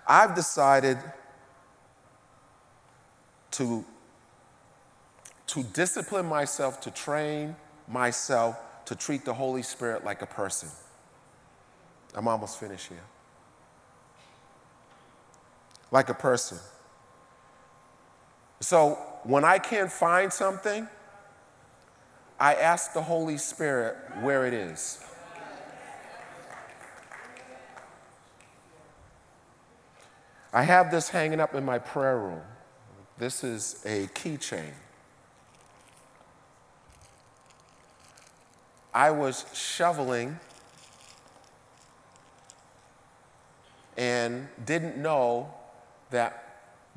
[0.07, 0.98] I've decided
[3.52, 3.85] to,
[5.48, 7.54] to discipline myself, to train
[7.87, 10.70] myself to treat the Holy Spirit like a person.
[12.14, 13.04] I'm almost finished here.
[15.90, 16.59] Like a person.
[18.61, 20.88] So when I can't find something,
[22.40, 25.05] I ask the Holy Spirit where it is.
[30.53, 32.40] I have this hanging up in my prayer room.
[33.18, 34.72] This is a keychain.
[38.94, 40.38] I was shoveling
[43.96, 45.53] and didn't know
[46.11, 46.44] that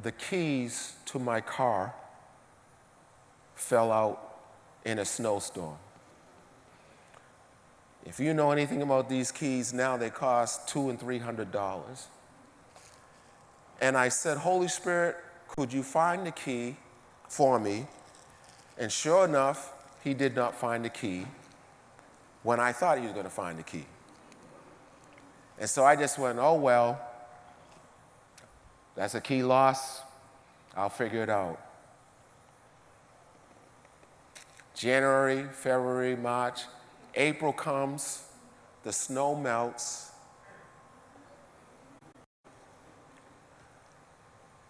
[0.01, 1.93] the keys to my car
[3.55, 4.39] fell out
[4.85, 5.77] in a snowstorm.
[8.05, 12.07] If you know anything about these keys now, they cost two and three hundred dollars.
[13.79, 16.77] And I said, Holy Spirit, could you find the key
[17.27, 17.87] for me?
[18.77, 21.25] And sure enough, he did not find the key
[22.43, 23.85] when I thought he was going to find the key.
[25.59, 26.99] And so I just went, oh, well,
[28.95, 30.01] that's a key loss.
[30.75, 31.59] I'll figure it out.
[34.73, 36.61] January, February, March,
[37.15, 38.23] April comes,
[38.83, 40.11] the snow melts.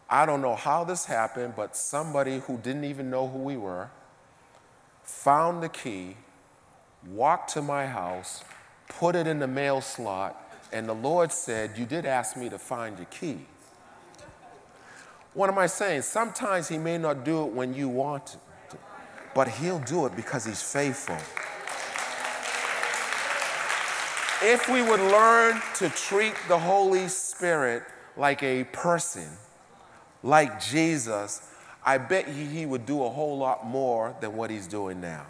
[0.10, 3.90] I don't know how this happened, but somebody who didn't even know who we were
[5.04, 6.18] found the key,
[7.08, 8.44] walked to my house,
[8.88, 10.38] put it in the mail slot,
[10.72, 13.46] and the Lord said, You did ask me to find your key.
[15.34, 16.02] What am I saying?
[16.04, 18.40] Sometimes He may not do it when you want it
[19.34, 21.18] but He'll do it because He's faithful.
[24.44, 27.84] If we would learn to treat the Holy Spirit
[28.18, 29.28] like a person,
[30.24, 31.48] like Jesus,
[31.86, 35.28] I bet he would do a whole lot more than what he's doing now.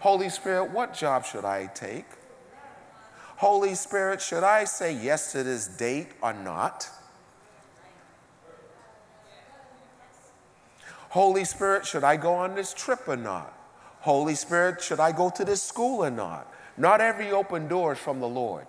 [0.00, 2.06] Holy Spirit, what job should I take?
[3.36, 6.88] Holy Spirit, should I say yes to this date or not?
[11.12, 13.52] Holy Spirit, should I go on this trip or not?
[14.00, 16.50] Holy Spirit, should I go to this school or not?
[16.78, 18.64] Not every open door is from the Lord.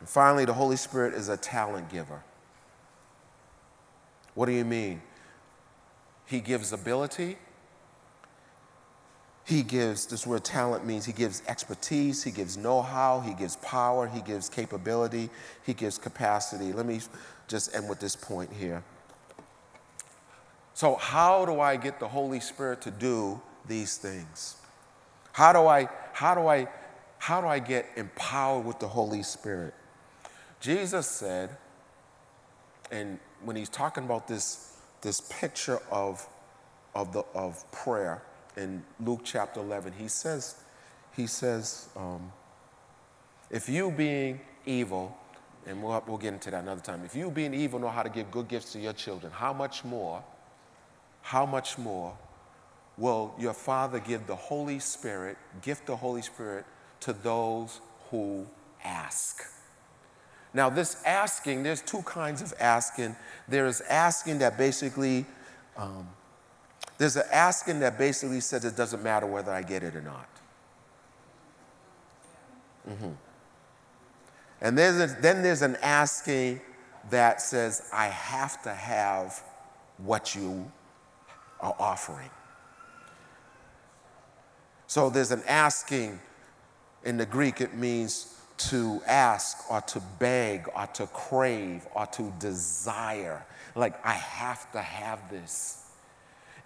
[0.00, 2.22] And finally, the Holy Spirit is a talent giver.
[4.34, 5.02] What do you mean?
[6.24, 7.36] He gives ability,
[9.52, 13.56] he gives, this word talent means he gives expertise, he gives know how, he gives
[13.56, 15.28] power, he gives capability,
[15.64, 16.72] he gives capacity.
[16.72, 17.00] Let me
[17.48, 18.82] just end with this point here.
[20.72, 24.56] So, how do I get the Holy Spirit to do these things?
[25.32, 26.66] How do I, how do I,
[27.18, 29.74] how do I get empowered with the Holy Spirit?
[30.60, 31.50] Jesus said,
[32.90, 36.26] and when he's talking about this, this picture of,
[36.94, 38.22] of, the, of prayer,
[38.56, 40.56] in Luke chapter 11, he says,
[41.16, 42.32] he says, um,
[43.50, 45.16] if you being evil,
[45.66, 48.08] and we'll, we'll get into that another time, if you being evil know how to
[48.08, 50.22] give good gifts to your children, how much more,
[51.22, 52.16] how much more
[52.96, 56.64] will your Father give the Holy Spirit, gift the Holy Spirit
[57.00, 57.80] to those
[58.10, 58.46] who
[58.84, 59.42] ask?
[60.54, 63.16] Now, this asking, there's two kinds of asking.
[63.48, 65.24] There's asking that basically
[65.76, 66.08] um,
[67.02, 70.28] there's an asking that basically says it doesn't matter whether I get it or not.
[72.88, 73.10] Mm-hmm.
[74.60, 76.60] And there's a, then there's an asking
[77.10, 79.42] that says, I have to have
[79.98, 80.70] what you
[81.58, 82.30] are offering.
[84.86, 86.20] So there's an asking
[87.02, 92.32] in the Greek, it means to ask or to beg or to crave or to
[92.38, 93.44] desire.
[93.74, 95.81] Like, I have to have this.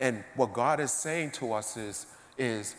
[0.01, 2.77] And what God is saying to us is, is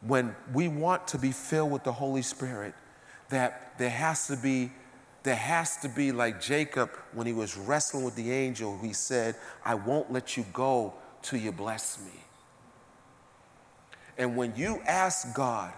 [0.00, 2.74] when we want to be filled with the Holy Spirit,
[3.28, 4.70] that there has to be
[5.24, 9.34] there has to be like Jacob when he was wrestling with the angel, he said,
[9.64, 12.22] I won't let you go till you bless me.
[14.16, 15.72] And when you ask God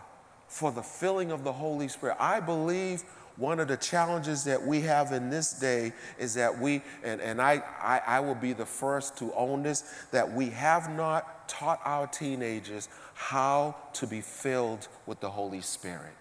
[0.46, 3.02] for the filling of the Holy Spirit, I believe
[3.40, 7.40] one of the challenges that we have in this day is that we, and, and
[7.40, 11.80] I, I, I will be the first to own this, that we have not taught
[11.86, 16.12] our teenagers how to be filled with the Holy Spirit.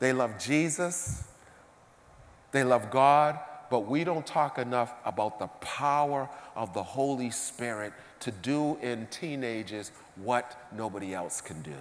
[0.00, 1.24] They love Jesus,
[2.52, 3.38] they love God,
[3.70, 9.06] but we don't talk enough about the power of the Holy Spirit to do in
[9.08, 11.76] teenagers what nobody else can do.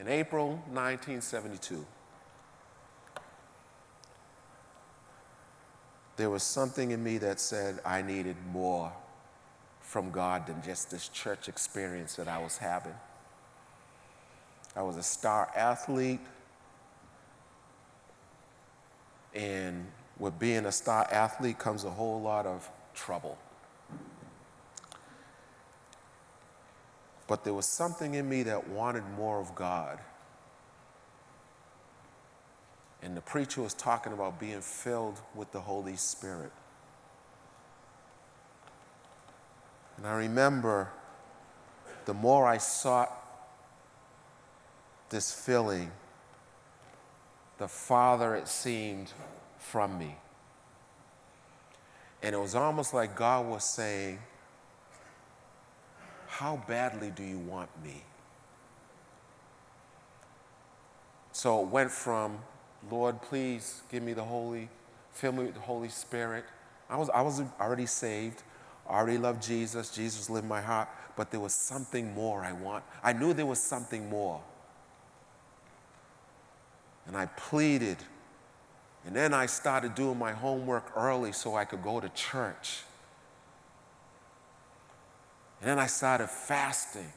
[0.00, 1.84] In April 1972,
[6.16, 8.90] there was something in me that said I needed more
[9.82, 12.94] from God than just this church experience that I was having.
[14.74, 16.20] I was a star athlete,
[19.34, 19.86] and
[20.18, 23.36] with being a star athlete comes a whole lot of trouble.
[27.30, 30.00] But there was something in me that wanted more of God.
[33.00, 36.50] And the preacher was talking about being filled with the Holy Spirit.
[39.96, 40.90] And I remember
[42.04, 43.16] the more I sought
[45.10, 45.92] this filling,
[47.58, 49.12] the farther it seemed
[49.56, 50.16] from me.
[52.24, 54.18] And it was almost like God was saying,
[56.40, 58.02] how badly do you want me?
[61.32, 62.38] So it went from,
[62.90, 64.70] Lord, please give me the Holy,
[65.12, 66.44] fill me with the Holy Spirit.
[66.88, 68.42] I was, I was already saved.
[68.88, 69.90] I already loved Jesus.
[69.90, 70.88] Jesus lived in my heart.
[71.14, 72.84] But there was something more I want.
[73.04, 74.40] I knew there was something more.
[77.06, 77.98] And I pleaded.
[79.04, 82.84] And then I started doing my homework early so I could go to church.
[85.60, 87.12] And then I started fasting.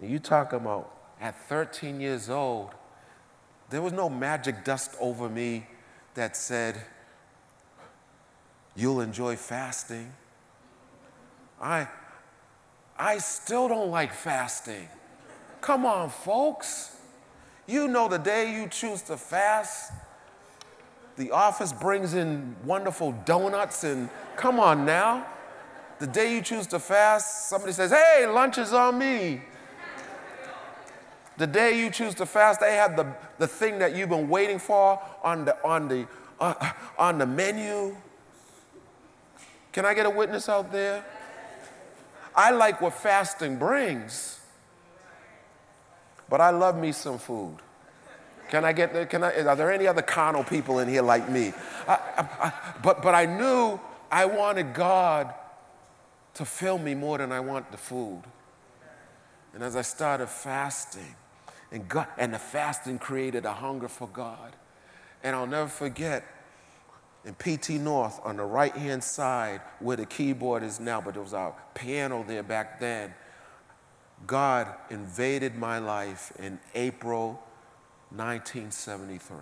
[0.00, 0.90] And you talk about
[1.20, 2.70] at 13 years old,
[3.70, 5.66] there was no magic dust over me
[6.14, 6.80] that said,
[8.76, 10.12] You'll enjoy fasting.
[11.60, 11.86] I,
[12.98, 14.88] I still don't like fasting.
[15.60, 16.96] Come on, folks.
[17.66, 19.92] You know the day you choose to fast,
[21.16, 25.26] the office brings in wonderful donuts and come on now.
[26.04, 29.40] The day you choose to fast, somebody says, Hey, lunch is on me.
[31.38, 33.06] The day you choose to fast, they have the,
[33.38, 36.06] the thing that you've been waiting for on the, on, the,
[36.38, 37.96] uh, on the menu.
[39.72, 41.02] Can I get a witness out there?
[42.36, 44.40] I like what fasting brings,
[46.28, 47.56] but I love me some food.
[48.50, 49.06] Can I get, there?
[49.06, 51.54] can I, are there any other carnal people in here like me?
[51.88, 52.52] I, I, I,
[52.82, 53.80] but, but I knew
[54.12, 55.32] I wanted God
[56.34, 58.22] to fill me more than I want the food.
[59.54, 61.14] And as I started fasting,
[61.70, 64.54] and, God, and the fasting created a hunger for God.
[65.22, 66.24] And I'll never forget
[67.24, 71.22] in PT North on the right hand side where the keyboard is now, but there
[71.22, 73.14] was a piano there back then.
[74.26, 77.42] God invaded my life in April
[78.10, 79.36] 1973.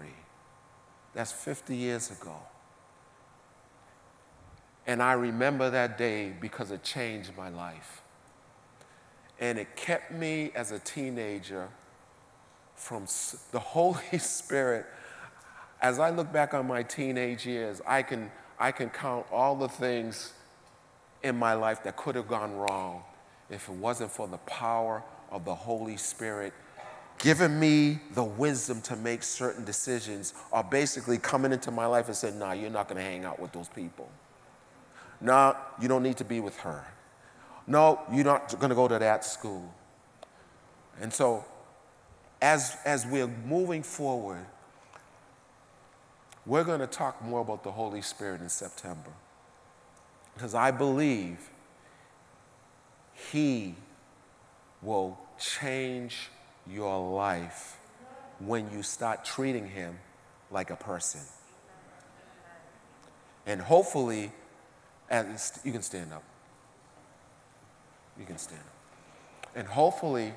[1.15, 2.37] That's 50 years ago.
[4.87, 8.03] And I remember that day because it changed my life.
[9.39, 11.69] And it kept me as a teenager
[12.75, 13.07] from
[13.53, 14.87] the Holy Spirit.
[15.81, 19.69] As I look back on my teenage years, I can, I can count all the
[19.69, 20.33] things
[21.23, 23.03] in my life that could have gone wrong
[23.51, 26.53] if it wasn't for the power of the Holy Spirit
[27.23, 32.17] giving me the wisdom to make certain decisions, or basically coming into my life and
[32.17, 34.09] saying, nah, you're not going to hang out with those people.
[35.23, 36.85] No, you don't need to be with her.
[37.67, 39.73] No, you're not going to go to that school.
[41.01, 41.45] And so,
[42.43, 44.45] as, as we're moving forward,
[46.45, 49.13] we're going to talk more about the Holy Spirit in September.
[50.35, 51.39] Because I believe
[53.31, 53.77] He
[54.83, 56.31] will change
[56.69, 57.79] your life
[58.41, 60.01] when you start treating Him
[60.51, 61.21] like a person.
[63.47, 64.33] And hopefully,
[65.13, 66.25] and you can stand up.
[68.19, 69.55] You can stand up.
[69.55, 70.33] And hopefully,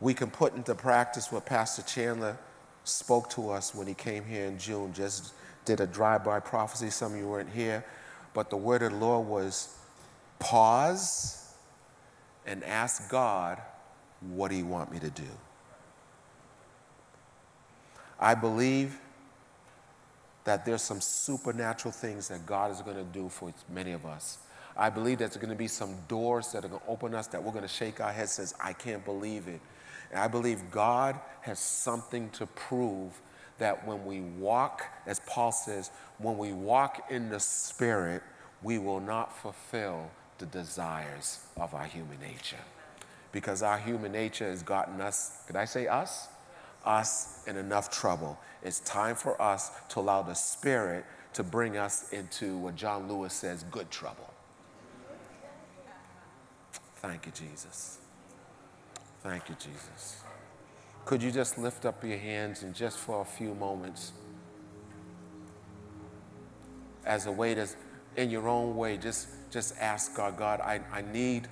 [0.00, 2.38] we can put into practice what Pastor Chandler
[2.84, 6.90] spoke to us when he came here in June, just did a drive by prophecy.
[6.90, 7.84] Some of you weren't here,
[8.32, 9.76] but the word of the Lord was
[10.38, 11.52] pause
[12.46, 13.60] and ask God,
[14.20, 15.28] what do you want me to do?
[18.18, 18.98] I believe
[20.50, 24.38] that there's some supernatural things that God is going to do for many of us.
[24.76, 27.40] I believe there's going to be some doors that are going to open us that
[27.40, 29.60] we're going to shake our heads and says, I can't believe it.
[30.10, 33.20] And I believe God has something to prove
[33.58, 38.20] that when we walk, as Paul says, when we walk in the Spirit,
[38.60, 42.64] we will not fulfill the desires of our human nature.
[43.30, 46.26] Because our human nature has gotten us, could I say us?
[46.84, 48.38] Us in enough trouble.
[48.62, 51.04] It's time for us to allow the Spirit
[51.34, 54.32] to bring us into what John Lewis says good trouble.
[56.96, 57.98] Thank you, Jesus.
[59.22, 60.22] Thank you, Jesus.
[61.04, 64.12] Could you just lift up your hands and just for a few moments,
[67.06, 67.66] as a way to,
[68.16, 71.48] in your own way, just, just ask God, God, I, I, need,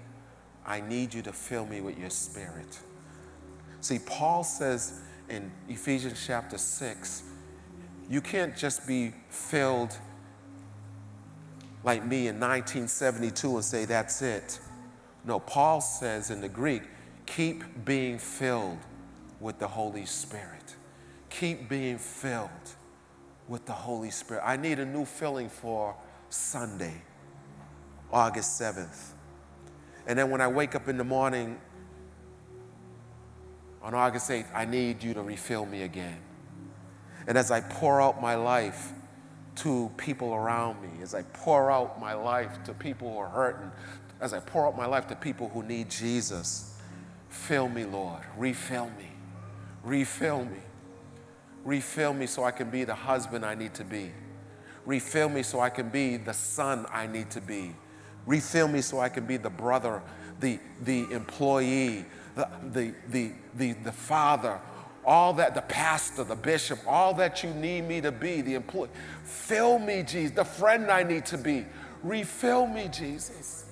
[0.66, 2.78] I need you to fill me with your spirit.
[3.80, 7.22] See, Paul says in Ephesians chapter 6,
[8.08, 9.96] you can't just be filled
[11.84, 14.58] like me in 1972 and say, that's it.
[15.24, 16.82] No, Paul says in the Greek,
[17.26, 18.78] Keep being filled
[19.38, 20.76] with the Holy Spirit.
[21.28, 22.48] Keep being filled
[23.46, 24.42] with the Holy Spirit.
[24.44, 25.94] I need a new filling for
[26.30, 27.02] Sunday,
[28.10, 29.10] August 7th.
[30.06, 31.60] And then when I wake up in the morning
[33.88, 36.18] on August 8th, I need you to refill me again.
[37.26, 38.92] And as I pour out my life
[39.56, 43.72] to people around me, as I pour out my life to people who are hurting,
[44.20, 46.68] as I pour out my life to people who need Jesus,
[47.28, 48.20] Fill me, Lord.
[48.36, 49.10] Refill me.
[49.82, 50.60] Refill me.
[51.64, 54.12] Refill me so I can be the husband I need to be.
[54.86, 57.74] Refill me so I can be the son I need to be.
[58.26, 60.02] Refill me so I can be the brother,
[60.40, 62.04] the, the employee,
[62.38, 64.58] the, the, the, the, the father,
[65.04, 68.88] all that, the pastor, the bishop, all that you need me to be, the employee.
[69.24, 71.66] Fill me, Jesus, the friend I need to be.
[72.02, 73.66] Refill me, Jesus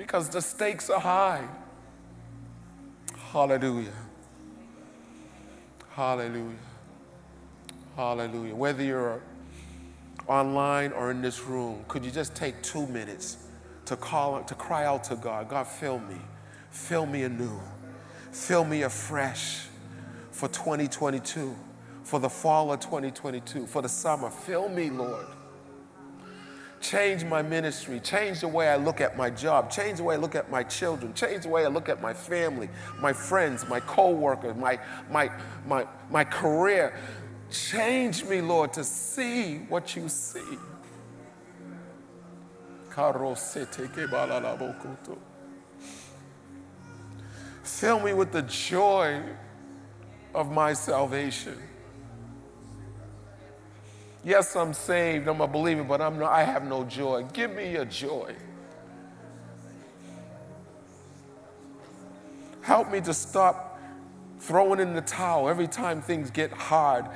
[0.00, 1.46] because the stakes are high.
[3.32, 3.92] Hallelujah.
[5.90, 6.56] Hallelujah.
[7.96, 8.54] Hallelujah.
[8.54, 9.20] Whether you're
[10.26, 13.36] online or in this room, could you just take two minutes
[13.84, 16.16] to call to cry out to God, God, fill me.
[16.70, 17.60] Fill me anew.
[18.32, 19.66] Fill me afresh
[20.30, 21.54] for 2022,
[22.04, 24.30] for the fall of 2022, for the summer.
[24.30, 25.26] Fill me, Lord.
[26.80, 30.18] Change my ministry, change the way I look at my job, change the way I
[30.18, 33.80] look at my children, change the way I look at my family, my friends, my
[33.80, 35.30] co-workers, my, my,
[35.66, 36.98] my, my career.
[37.50, 40.40] Change me, Lord, to see what you see.
[47.70, 49.22] Fill me with the joy
[50.34, 51.56] of my salvation.
[54.22, 57.24] Yes, I'm saved, I'm a believer, but I'm I have no joy.
[57.32, 58.34] Give me your joy.
[62.60, 63.80] Help me to stop
[64.38, 67.06] throwing in the towel every time things get hard.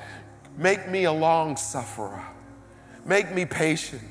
[0.56, 2.24] Make me a long sufferer.
[3.04, 4.02] Make me patient.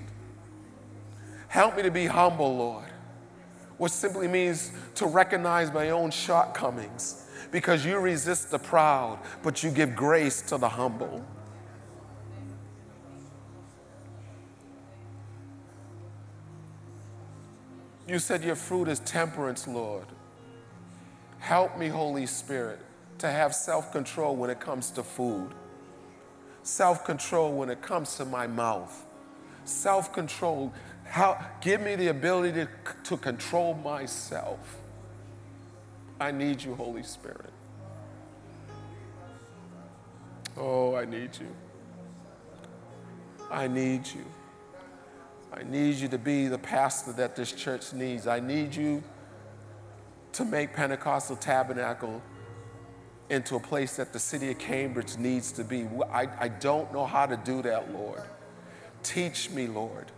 [1.47, 2.92] Help me to be humble, Lord,
[3.83, 9.69] which simply means to recognize my own shortcomings because you resist the proud, but you
[9.69, 11.21] give grace to the humble.
[18.07, 20.05] You said your fruit is temperance, Lord.
[21.39, 22.79] Help me, Holy Spirit,
[23.17, 25.49] to have self control when it comes to food,
[26.61, 29.05] self control when it comes to my mouth,
[29.65, 30.73] self control.
[31.61, 32.67] Give me the ability to,
[33.03, 34.77] to control myself.
[36.19, 37.51] I need you, Holy Spirit.
[40.57, 41.55] Oh, I need you.
[43.51, 44.25] I need you.
[45.51, 48.25] I need you to be the pastor that this church needs.
[48.25, 49.03] I need you
[50.33, 52.21] to make Pentecostal Tabernacle
[53.29, 55.87] into a place that the city of Cambridge needs to be.
[56.11, 58.23] I, I don't know how to do that, Lord.
[59.03, 60.11] Teach me, Lord.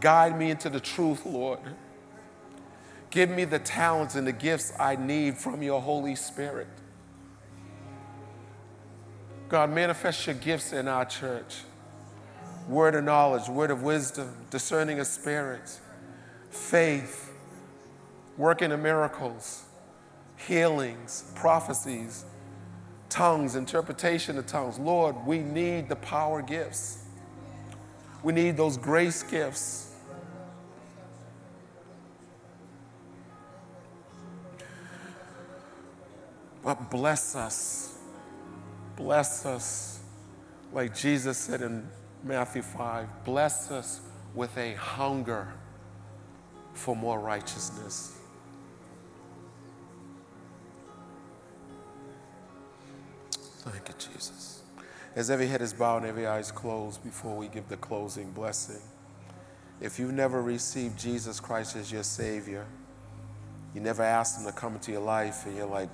[0.00, 1.60] Guide me into the truth, Lord.
[3.10, 6.66] Give me the talents and the gifts I need from your Holy Spirit.
[9.48, 11.56] God, manifest your gifts in our church
[12.68, 15.80] word of knowledge, word of wisdom, discerning of spirits,
[16.50, 17.30] faith,
[18.36, 19.64] working of miracles,
[20.36, 22.24] healings, prophecies,
[23.14, 24.76] tongues, interpretation of tongues.
[24.76, 27.04] Lord, we need the power gifts.
[28.24, 29.92] We need those grace gifts.
[36.64, 37.98] But bless us.
[38.96, 40.00] Bless us.
[40.72, 41.86] Like Jesus said in
[42.24, 44.00] Matthew 5 bless us
[44.34, 45.52] with a hunger
[46.72, 48.18] for more righteousness.
[53.64, 54.62] Thank you, Jesus.
[55.16, 58.30] As every head is bowed and every eye is closed before we give the closing
[58.32, 58.82] blessing,
[59.80, 62.66] if you've never received Jesus Christ as your Savior,
[63.74, 65.88] you never asked Him to come into your life, and you're like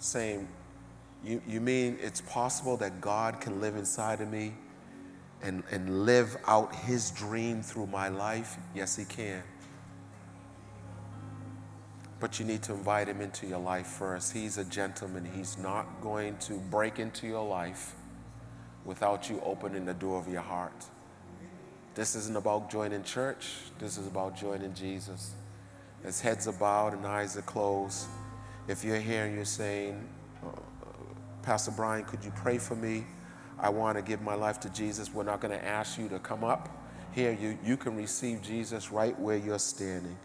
[0.00, 0.48] saying,
[1.24, 4.54] you, you mean it's possible that God can live inside of me
[5.40, 8.56] and, and live out His dream through my life?
[8.74, 9.42] Yes, He can.
[12.24, 14.32] But you need to invite Him into your life first.
[14.32, 15.30] He's a gentleman.
[15.36, 17.94] He's not going to break into your life
[18.86, 20.86] without you opening the door of your heart.
[21.94, 23.48] This isn't about joining church,
[23.78, 25.32] this is about joining Jesus.
[26.02, 28.06] As heads are bowed and eyes are closed,
[28.68, 30.02] if you're here and you're saying,
[30.42, 30.48] uh,
[31.42, 33.04] Pastor Brian, could you pray for me?
[33.58, 35.12] I want to give my life to Jesus.
[35.12, 36.70] We're not going to ask you to come up
[37.12, 37.36] here.
[37.38, 40.16] You, you can receive Jesus right where you're standing.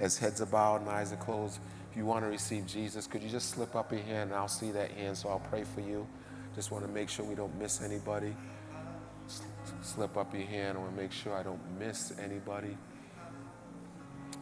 [0.00, 1.58] As heads are bowed and eyes are closed,
[1.90, 4.48] if you want to receive Jesus, could you just slip up your hand and I'll
[4.48, 6.06] see that hand so I'll pray for you.
[6.54, 8.34] Just want to make sure we don't miss anybody.
[9.82, 10.76] Slip up your hand.
[10.76, 12.76] I want to make sure I don't miss anybody.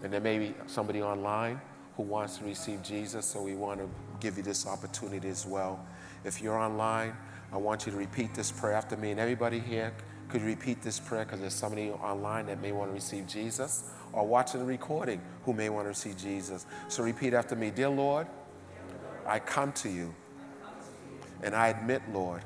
[0.03, 1.61] And there may be somebody online
[1.97, 3.89] who wants to receive Jesus, so we want to
[4.21, 5.85] give you this opportunity as well.
[6.25, 7.15] If you're online,
[7.53, 9.13] I want you to repeat this prayer after me.
[9.13, 9.93] And everybody here
[10.29, 13.85] could you repeat this prayer because there's somebody online that may want to receive Jesus
[14.15, 16.67] or watching the recording who may want to see Jesus.
[16.89, 18.27] So repeat after me Dear Lord,
[19.27, 20.15] I come to you
[21.43, 22.43] and I admit, Lord,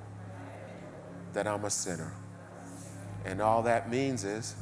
[1.34, 2.12] that I'm a sinner.
[3.24, 4.56] And all that means is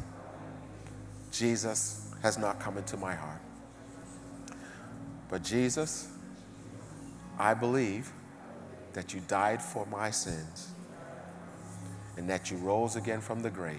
[1.31, 3.41] Jesus has not come into my heart.
[5.29, 6.09] But Jesus,
[7.39, 8.11] I believe
[8.95, 10.69] that you died for my sins
[12.17, 13.77] and that you rose again from the grave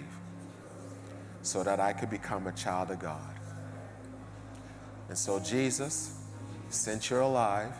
[1.47, 3.33] so that I could become a child of God.
[5.07, 6.13] And so, Jesus,
[6.69, 7.71] since you're alive,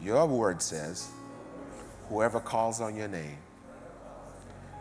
[0.00, 1.08] your word says,
[2.08, 3.38] whoever calls on your name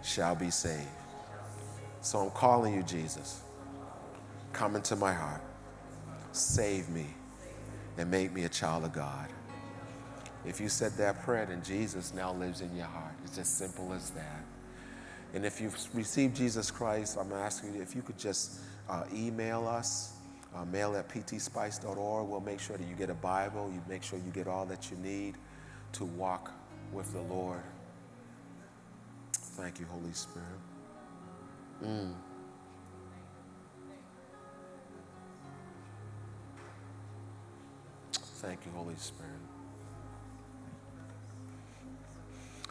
[0.04, 0.88] shall be saved.
[2.02, 3.42] So I'm calling you, Jesus.
[4.54, 5.42] Come into my heart.
[6.34, 7.08] Save me
[7.98, 9.30] and make me a child of God.
[10.46, 13.16] If you said that prayer, then Jesus now lives in your heart.
[13.24, 14.46] It's as simple as that.
[15.36, 19.68] And if you've received Jesus Christ, I'm asking you if you could just uh, email
[19.68, 20.14] us,
[20.56, 22.30] uh, mail at ptspice.org.
[22.30, 23.70] We'll make sure that you get a Bible.
[23.74, 25.36] You make sure you get all that you need
[25.92, 26.52] to walk
[26.94, 27.62] with the Lord.
[29.34, 30.48] Thank you, Holy Spirit.
[31.84, 32.14] Mm.
[38.14, 39.32] Thank you, Holy Spirit.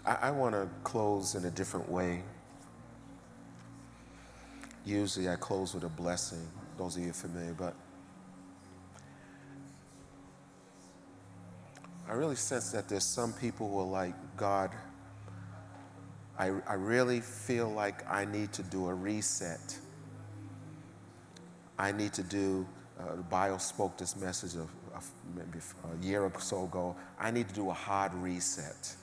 [0.07, 2.23] I, I want to close in a different way.
[4.85, 7.75] Usually I close with a blessing, those of you familiar, but
[12.07, 14.71] I really sense that there's some people who are like, God,
[16.39, 19.79] I, I really feel like I need to do a reset.
[21.79, 22.67] I need to do,
[23.01, 25.61] uh, the Bible spoke this message of, of maybe
[25.93, 26.95] a year or so ago.
[27.19, 28.95] I need to do a hard reset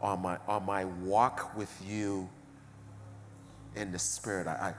[0.00, 2.28] on my, on my walk with you
[3.76, 4.46] in the spirit.
[4.46, 4.74] I,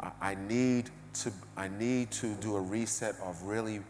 [0.00, 3.80] I, I, need to, I need to do a reset of really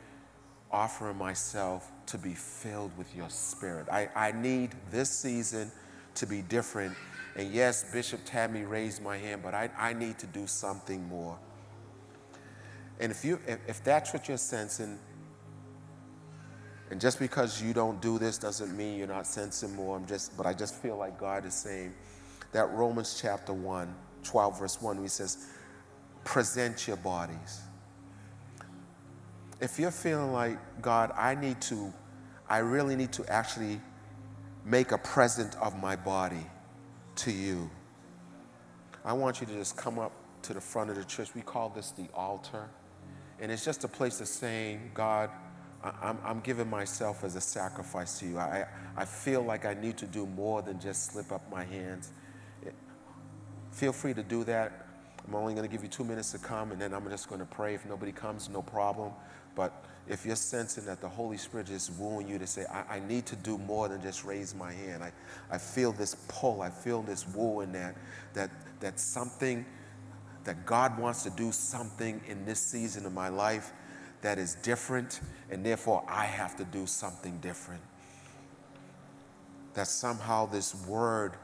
[0.70, 3.88] offering myself to be filled with your spirit.
[3.90, 5.70] I, I need this season
[6.14, 6.94] to be different.
[7.36, 11.38] And yes, Bishop Tammy raised my hand, but I, I need to do something more.
[13.01, 14.99] And if, you, if, if that's what you're sensing,
[16.90, 19.96] and just because you don't do this doesn't mean you're not sensing more.
[19.96, 21.94] I'm just, but I just feel like God is saying
[22.53, 23.94] that Romans chapter 1,
[24.24, 25.46] 12, verse 1, he says,
[26.24, 27.60] present your bodies.
[29.60, 31.92] If you're feeling like, God, I need to,
[32.48, 33.80] I really need to actually
[34.64, 36.46] make a present of my body
[37.16, 37.70] to you,
[39.04, 40.12] I want you to just come up
[40.42, 41.34] to the front of the church.
[41.34, 42.68] We call this the altar.
[43.40, 45.30] And it's just a place of saying, God,
[45.82, 48.38] I'm, I'm giving myself as a sacrifice to you.
[48.38, 48.66] I,
[48.96, 52.12] I feel like I need to do more than just slip up my hands.
[53.72, 54.86] Feel free to do that.
[55.26, 57.40] I'm only going to give you two minutes to come, and then I'm just going
[57.40, 57.74] to pray.
[57.74, 59.12] If nobody comes, no problem.
[59.54, 63.00] But if you're sensing that the Holy Spirit is wooing you to say, I, I,
[63.00, 65.12] need to do more than just raise my hand, I,
[65.50, 67.94] I feel this pull, I feel this wooing that,
[68.32, 68.50] that,
[68.80, 69.66] that something,
[70.44, 73.72] that God wants to do something in this season of my life
[74.22, 77.82] that is different, and therefore I have to do something different.
[79.74, 81.34] That somehow this word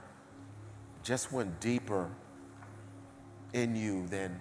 [1.04, 2.10] just went deeper
[3.52, 4.40] in you than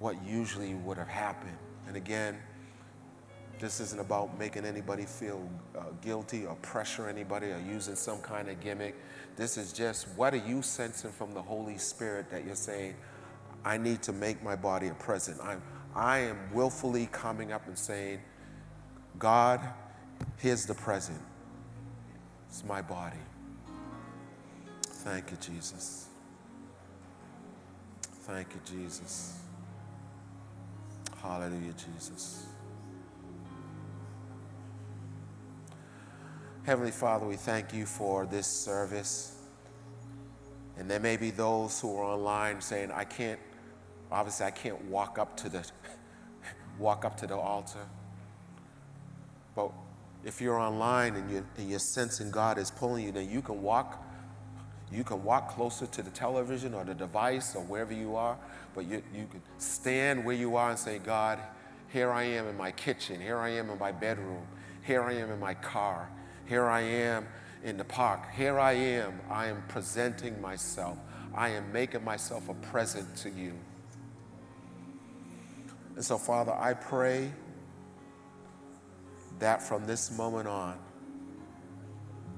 [0.00, 1.56] what usually would have happened.
[1.86, 2.38] And again,
[3.60, 5.48] this isn't about making anybody feel
[5.78, 8.96] uh, guilty or pressure anybody or using some kind of gimmick.
[9.36, 12.96] This is just what are you sensing from the Holy Spirit that you're saying,
[13.64, 15.38] I need to make my body a present.
[15.40, 15.62] I'm,
[15.94, 18.20] I am willfully coming up and saying,
[19.18, 19.60] God,
[20.38, 21.20] here's the present.
[22.48, 23.18] It's my body.
[25.02, 26.06] Thank you, Jesus.
[28.22, 29.36] Thank you, Jesus.
[31.20, 32.46] Hallelujah, Jesus.
[36.62, 39.40] Heavenly Father, we thank you for this service.
[40.78, 43.40] And there may be those who are online saying, I can't,
[44.12, 45.68] obviously I can't walk up to the
[46.78, 47.88] walk up to the altar.
[49.56, 49.72] But
[50.24, 53.60] if you're online and you're, and you're sensing God is pulling you, then you can
[53.62, 54.01] walk
[54.92, 58.36] you can walk closer to the television or the device or wherever you are,
[58.74, 61.38] but you, you can stand where you are and say, God,
[61.88, 63.20] here I am in my kitchen.
[63.20, 64.46] Here I am in my bedroom.
[64.82, 66.10] Here I am in my car.
[66.46, 67.26] Here I am
[67.64, 68.32] in the park.
[68.34, 69.20] Here I am.
[69.30, 70.98] I am presenting myself.
[71.34, 73.52] I am making myself a present to you.
[75.94, 77.30] And so, Father, I pray
[79.38, 80.78] that from this moment on,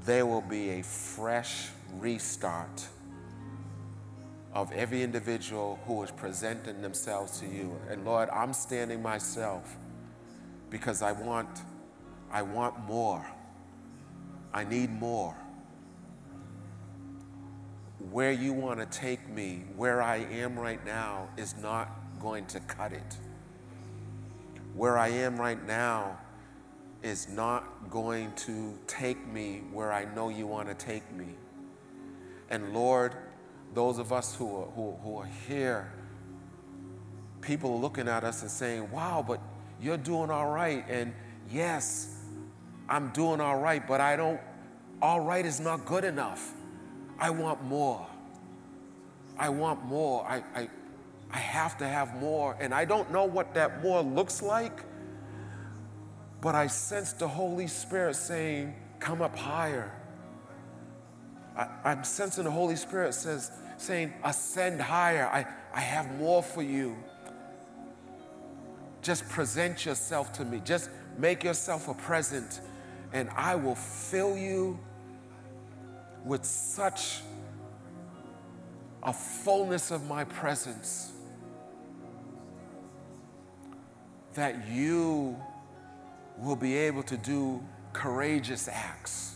[0.05, 2.87] there will be a fresh restart
[4.53, 7.77] of every individual who is presenting themselves to you.
[7.91, 9.77] And Lord, I'm standing myself
[10.71, 11.49] because I want
[12.31, 13.25] I want more.
[14.53, 15.37] I need more.
[18.11, 22.61] Where you want to take me, where I am right now is not going to
[22.61, 23.17] cut it.
[24.75, 26.19] Where I am right now
[27.05, 31.27] is not going to take me where I know you want to take me.
[32.51, 33.15] And Lord,
[33.75, 35.93] those of us who are, who, who are here,
[37.41, 39.41] people looking at us and saying, wow, but
[39.81, 40.85] you're doing all right.
[40.89, 41.13] And
[41.51, 42.17] yes,
[42.89, 44.41] I'm doing all right, but I don't,
[45.03, 46.53] all right is not good enough.
[47.19, 48.07] I want more.
[49.39, 50.25] I want more.
[50.27, 50.69] I, I,
[51.31, 52.57] I have to have more.
[52.61, 54.85] And I don't know what that more looks like,
[56.41, 59.91] but I sense the Holy Spirit saying, come up higher.
[61.57, 65.27] I, am sensing the Holy Spirit says, saying, ascend higher.
[65.27, 66.97] I, I have more for you.
[69.03, 70.61] Just present yourself to me.
[70.65, 72.61] Just make yourself a present,
[73.13, 74.79] and I will fill you
[76.25, 77.21] with such
[79.03, 81.13] a fullness of my presence
[84.33, 85.37] that you
[86.39, 89.34] will be able to do courageous acts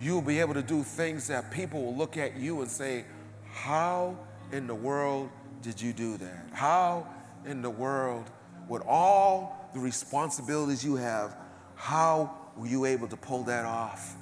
[0.00, 3.04] you'll be able to do things that people will look at you and say,
[3.52, 4.16] How
[4.50, 5.28] in the world
[5.62, 6.46] did you do that?
[6.52, 7.06] How
[7.44, 8.30] in the world,
[8.68, 11.36] with all the responsibilities you have,
[11.74, 14.16] how were you able to pull that off?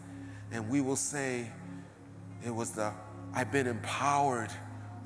[0.51, 1.51] And we will say,
[2.45, 2.93] It was the,
[3.33, 4.51] I've been empowered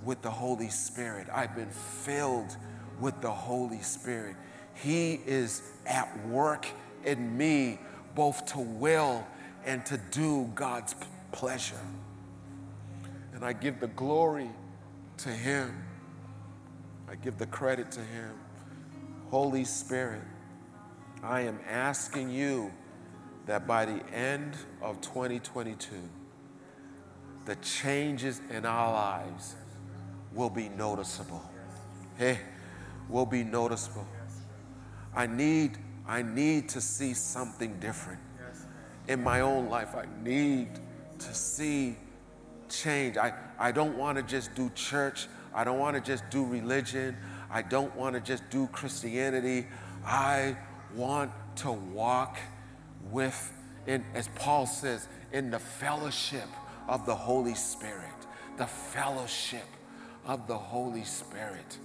[0.04, 2.56] with the Holy Spirit, I've been filled
[2.98, 4.36] with the Holy Spirit.
[4.74, 6.66] He is at work
[7.04, 7.78] in me,
[8.14, 9.26] both to will
[9.64, 10.94] and to do God's
[11.30, 11.80] pleasure.
[13.34, 14.50] And I give the glory
[15.18, 15.84] to Him,
[17.08, 18.32] I give the credit to Him.
[19.30, 20.22] Holy Spirit,
[21.22, 22.72] I am asking you
[23.46, 25.88] that by the end of 2022,
[27.44, 29.56] the changes in our lives
[30.32, 31.42] will be noticeable.
[32.16, 32.38] Hey,
[33.08, 34.06] will be noticeable.
[35.14, 38.20] I need, I need to see something different
[39.09, 39.94] in my own life.
[39.94, 40.68] I need
[41.18, 41.96] to see
[42.68, 43.16] change.
[43.16, 45.28] I, I don't want to just do church.
[45.55, 47.16] I don't want to just do religion.
[47.50, 49.66] I don't want to just do Christianity.
[50.05, 50.57] I
[50.94, 52.38] want to walk
[53.11, 53.53] with,
[53.86, 56.48] in, as Paul says, in the fellowship
[56.88, 58.09] of the Holy Spirit.
[58.57, 59.66] The fellowship
[60.26, 61.78] of the Holy Spirit.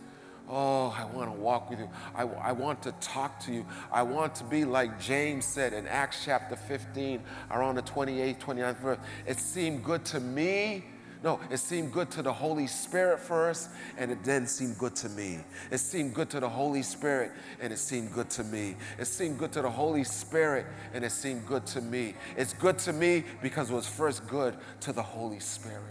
[0.50, 1.90] Oh, I want to walk with you.
[2.16, 3.66] I, I want to talk to you.
[3.92, 7.22] I want to be like James said in Acts chapter 15,
[7.52, 9.00] around the 28th, 29th verse.
[9.26, 10.86] It seemed good to me
[11.24, 15.10] No, it seemed good to the Holy Spirit first, and it then seemed good to
[15.10, 15.40] me.
[15.72, 18.76] It seemed good to the Holy Spirit, and it seemed good to me.
[19.00, 22.14] It seemed good to the Holy Spirit, and it seemed good to me.
[22.36, 25.82] It's good to me because it was first good to the Holy Spirit.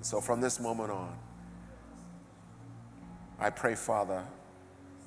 [0.00, 1.16] So from this moment on,
[3.44, 4.24] I pray, Father,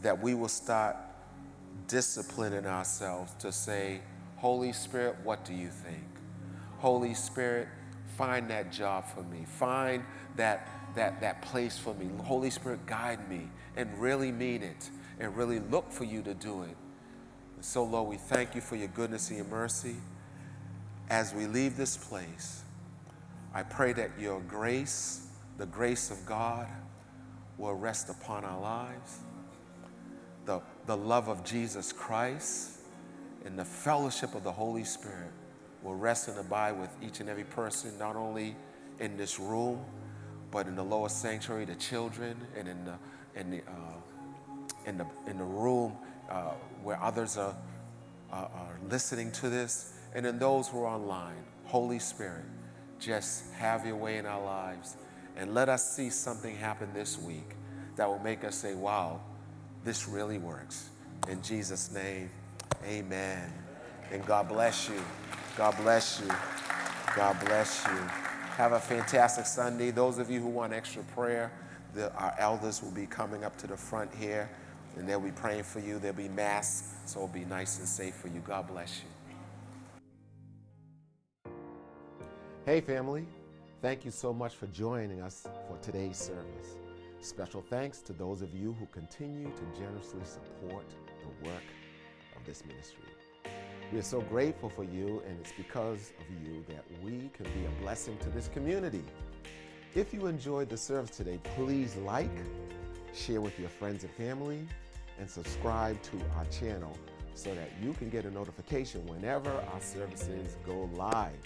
[0.04, 0.96] that we will start
[1.88, 4.00] disciplining ourselves to say,
[4.36, 6.06] Holy Spirit, what do you think?
[6.78, 7.68] Holy Spirit,
[8.16, 9.44] find that job for me.
[9.48, 10.04] Find
[10.36, 12.12] that, that, that place for me.
[12.26, 16.62] Holy Spirit, guide me and really mean it and really look for you to do
[16.62, 16.78] it.
[17.62, 19.96] So, Lord, we thank you for your goodness and your mercy.
[21.10, 22.62] As we leave this place,
[23.52, 25.26] I pray that your grace,
[25.58, 26.68] the grace of God,
[27.58, 29.20] will rest upon our lives.
[30.46, 32.80] The, the love of Jesus Christ
[33.46, 35.32] and the fellowship of the Holy Spirit
[35.84, 38.56] will rest and abide with each and every person, not only
[39.00, 39.80] in this room,
[40.52, 42.94] but in the lower sanctuary, the children, and in the,
[43.36, 45.94] in the, uh, in the, in the room
[46.30, 46.52] uh,
[46.84, 47.56] where others are,
[48.32, 51.44] uh, are listening to this, and in those who are online.
[51.66, 52.46] Holy Spirit,
[53.00, 54.96] just have your way in our lives
[55.38, 57.56] and let us see something happen this week
[57.96, 59.22] that will make us say, wow,
[59.84, 60.90] this really works.
[61.30, 62.30] In Jesus' name,
[62.86, 63.54] amen.
[64.12, 65.02] And God bless you.
[65.56, 66.28] God bless you.
[67.16, 67.98] God bless you.
[68.58, 69.92] Have a fantastic Sunday.
[69.92, 71.52] Those of you who want extra prayer,
[71.94, 74.50] the, our elders will be coming up to the front here
[74.98, 76.00] and they'll be praying for you.
[76.00, 78.40] There'll be masks, so it'll be nice and safe for you.
[78.40, 79.10] God bless you.
[82.66, 83.28] Hey, family.
[83.80, 86.78] Thank you so much for joining us for today's service.
[87.22, 90.84] Special thanks to those of you who continue to generously support
[91.22, 91.62] the work
[92.36, 93.04] of this ministry.
[93.94, 97.68] We are so grateful for you, and it's because of you that we can be
[97.68, 99.04] a blessing to this community.
[99.94, 102.36] If you enjoyed the service today, please like,
[103.14, 104.68] share with your friends and family,
[105.20, 106.98] and subscribe to our channel
[107.36, 111.38] so that you can get a notification whenever our services go live.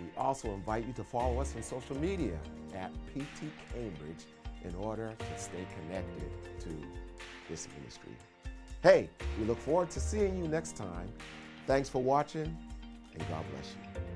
[0.00, 2.38] We also invite you to follow us on social media
[2.74, 4.24] at PT Cambridge
[4.64, 6.30] in order to stay connected
[6.60, 6.68] to
[7.48, 8.12] this ministry.
[8.82, 11.08] Hey, we look forward to seeing you next time
[11.66, 12.56] Thanks for watching,
[13.14, 14.11] and God bless you.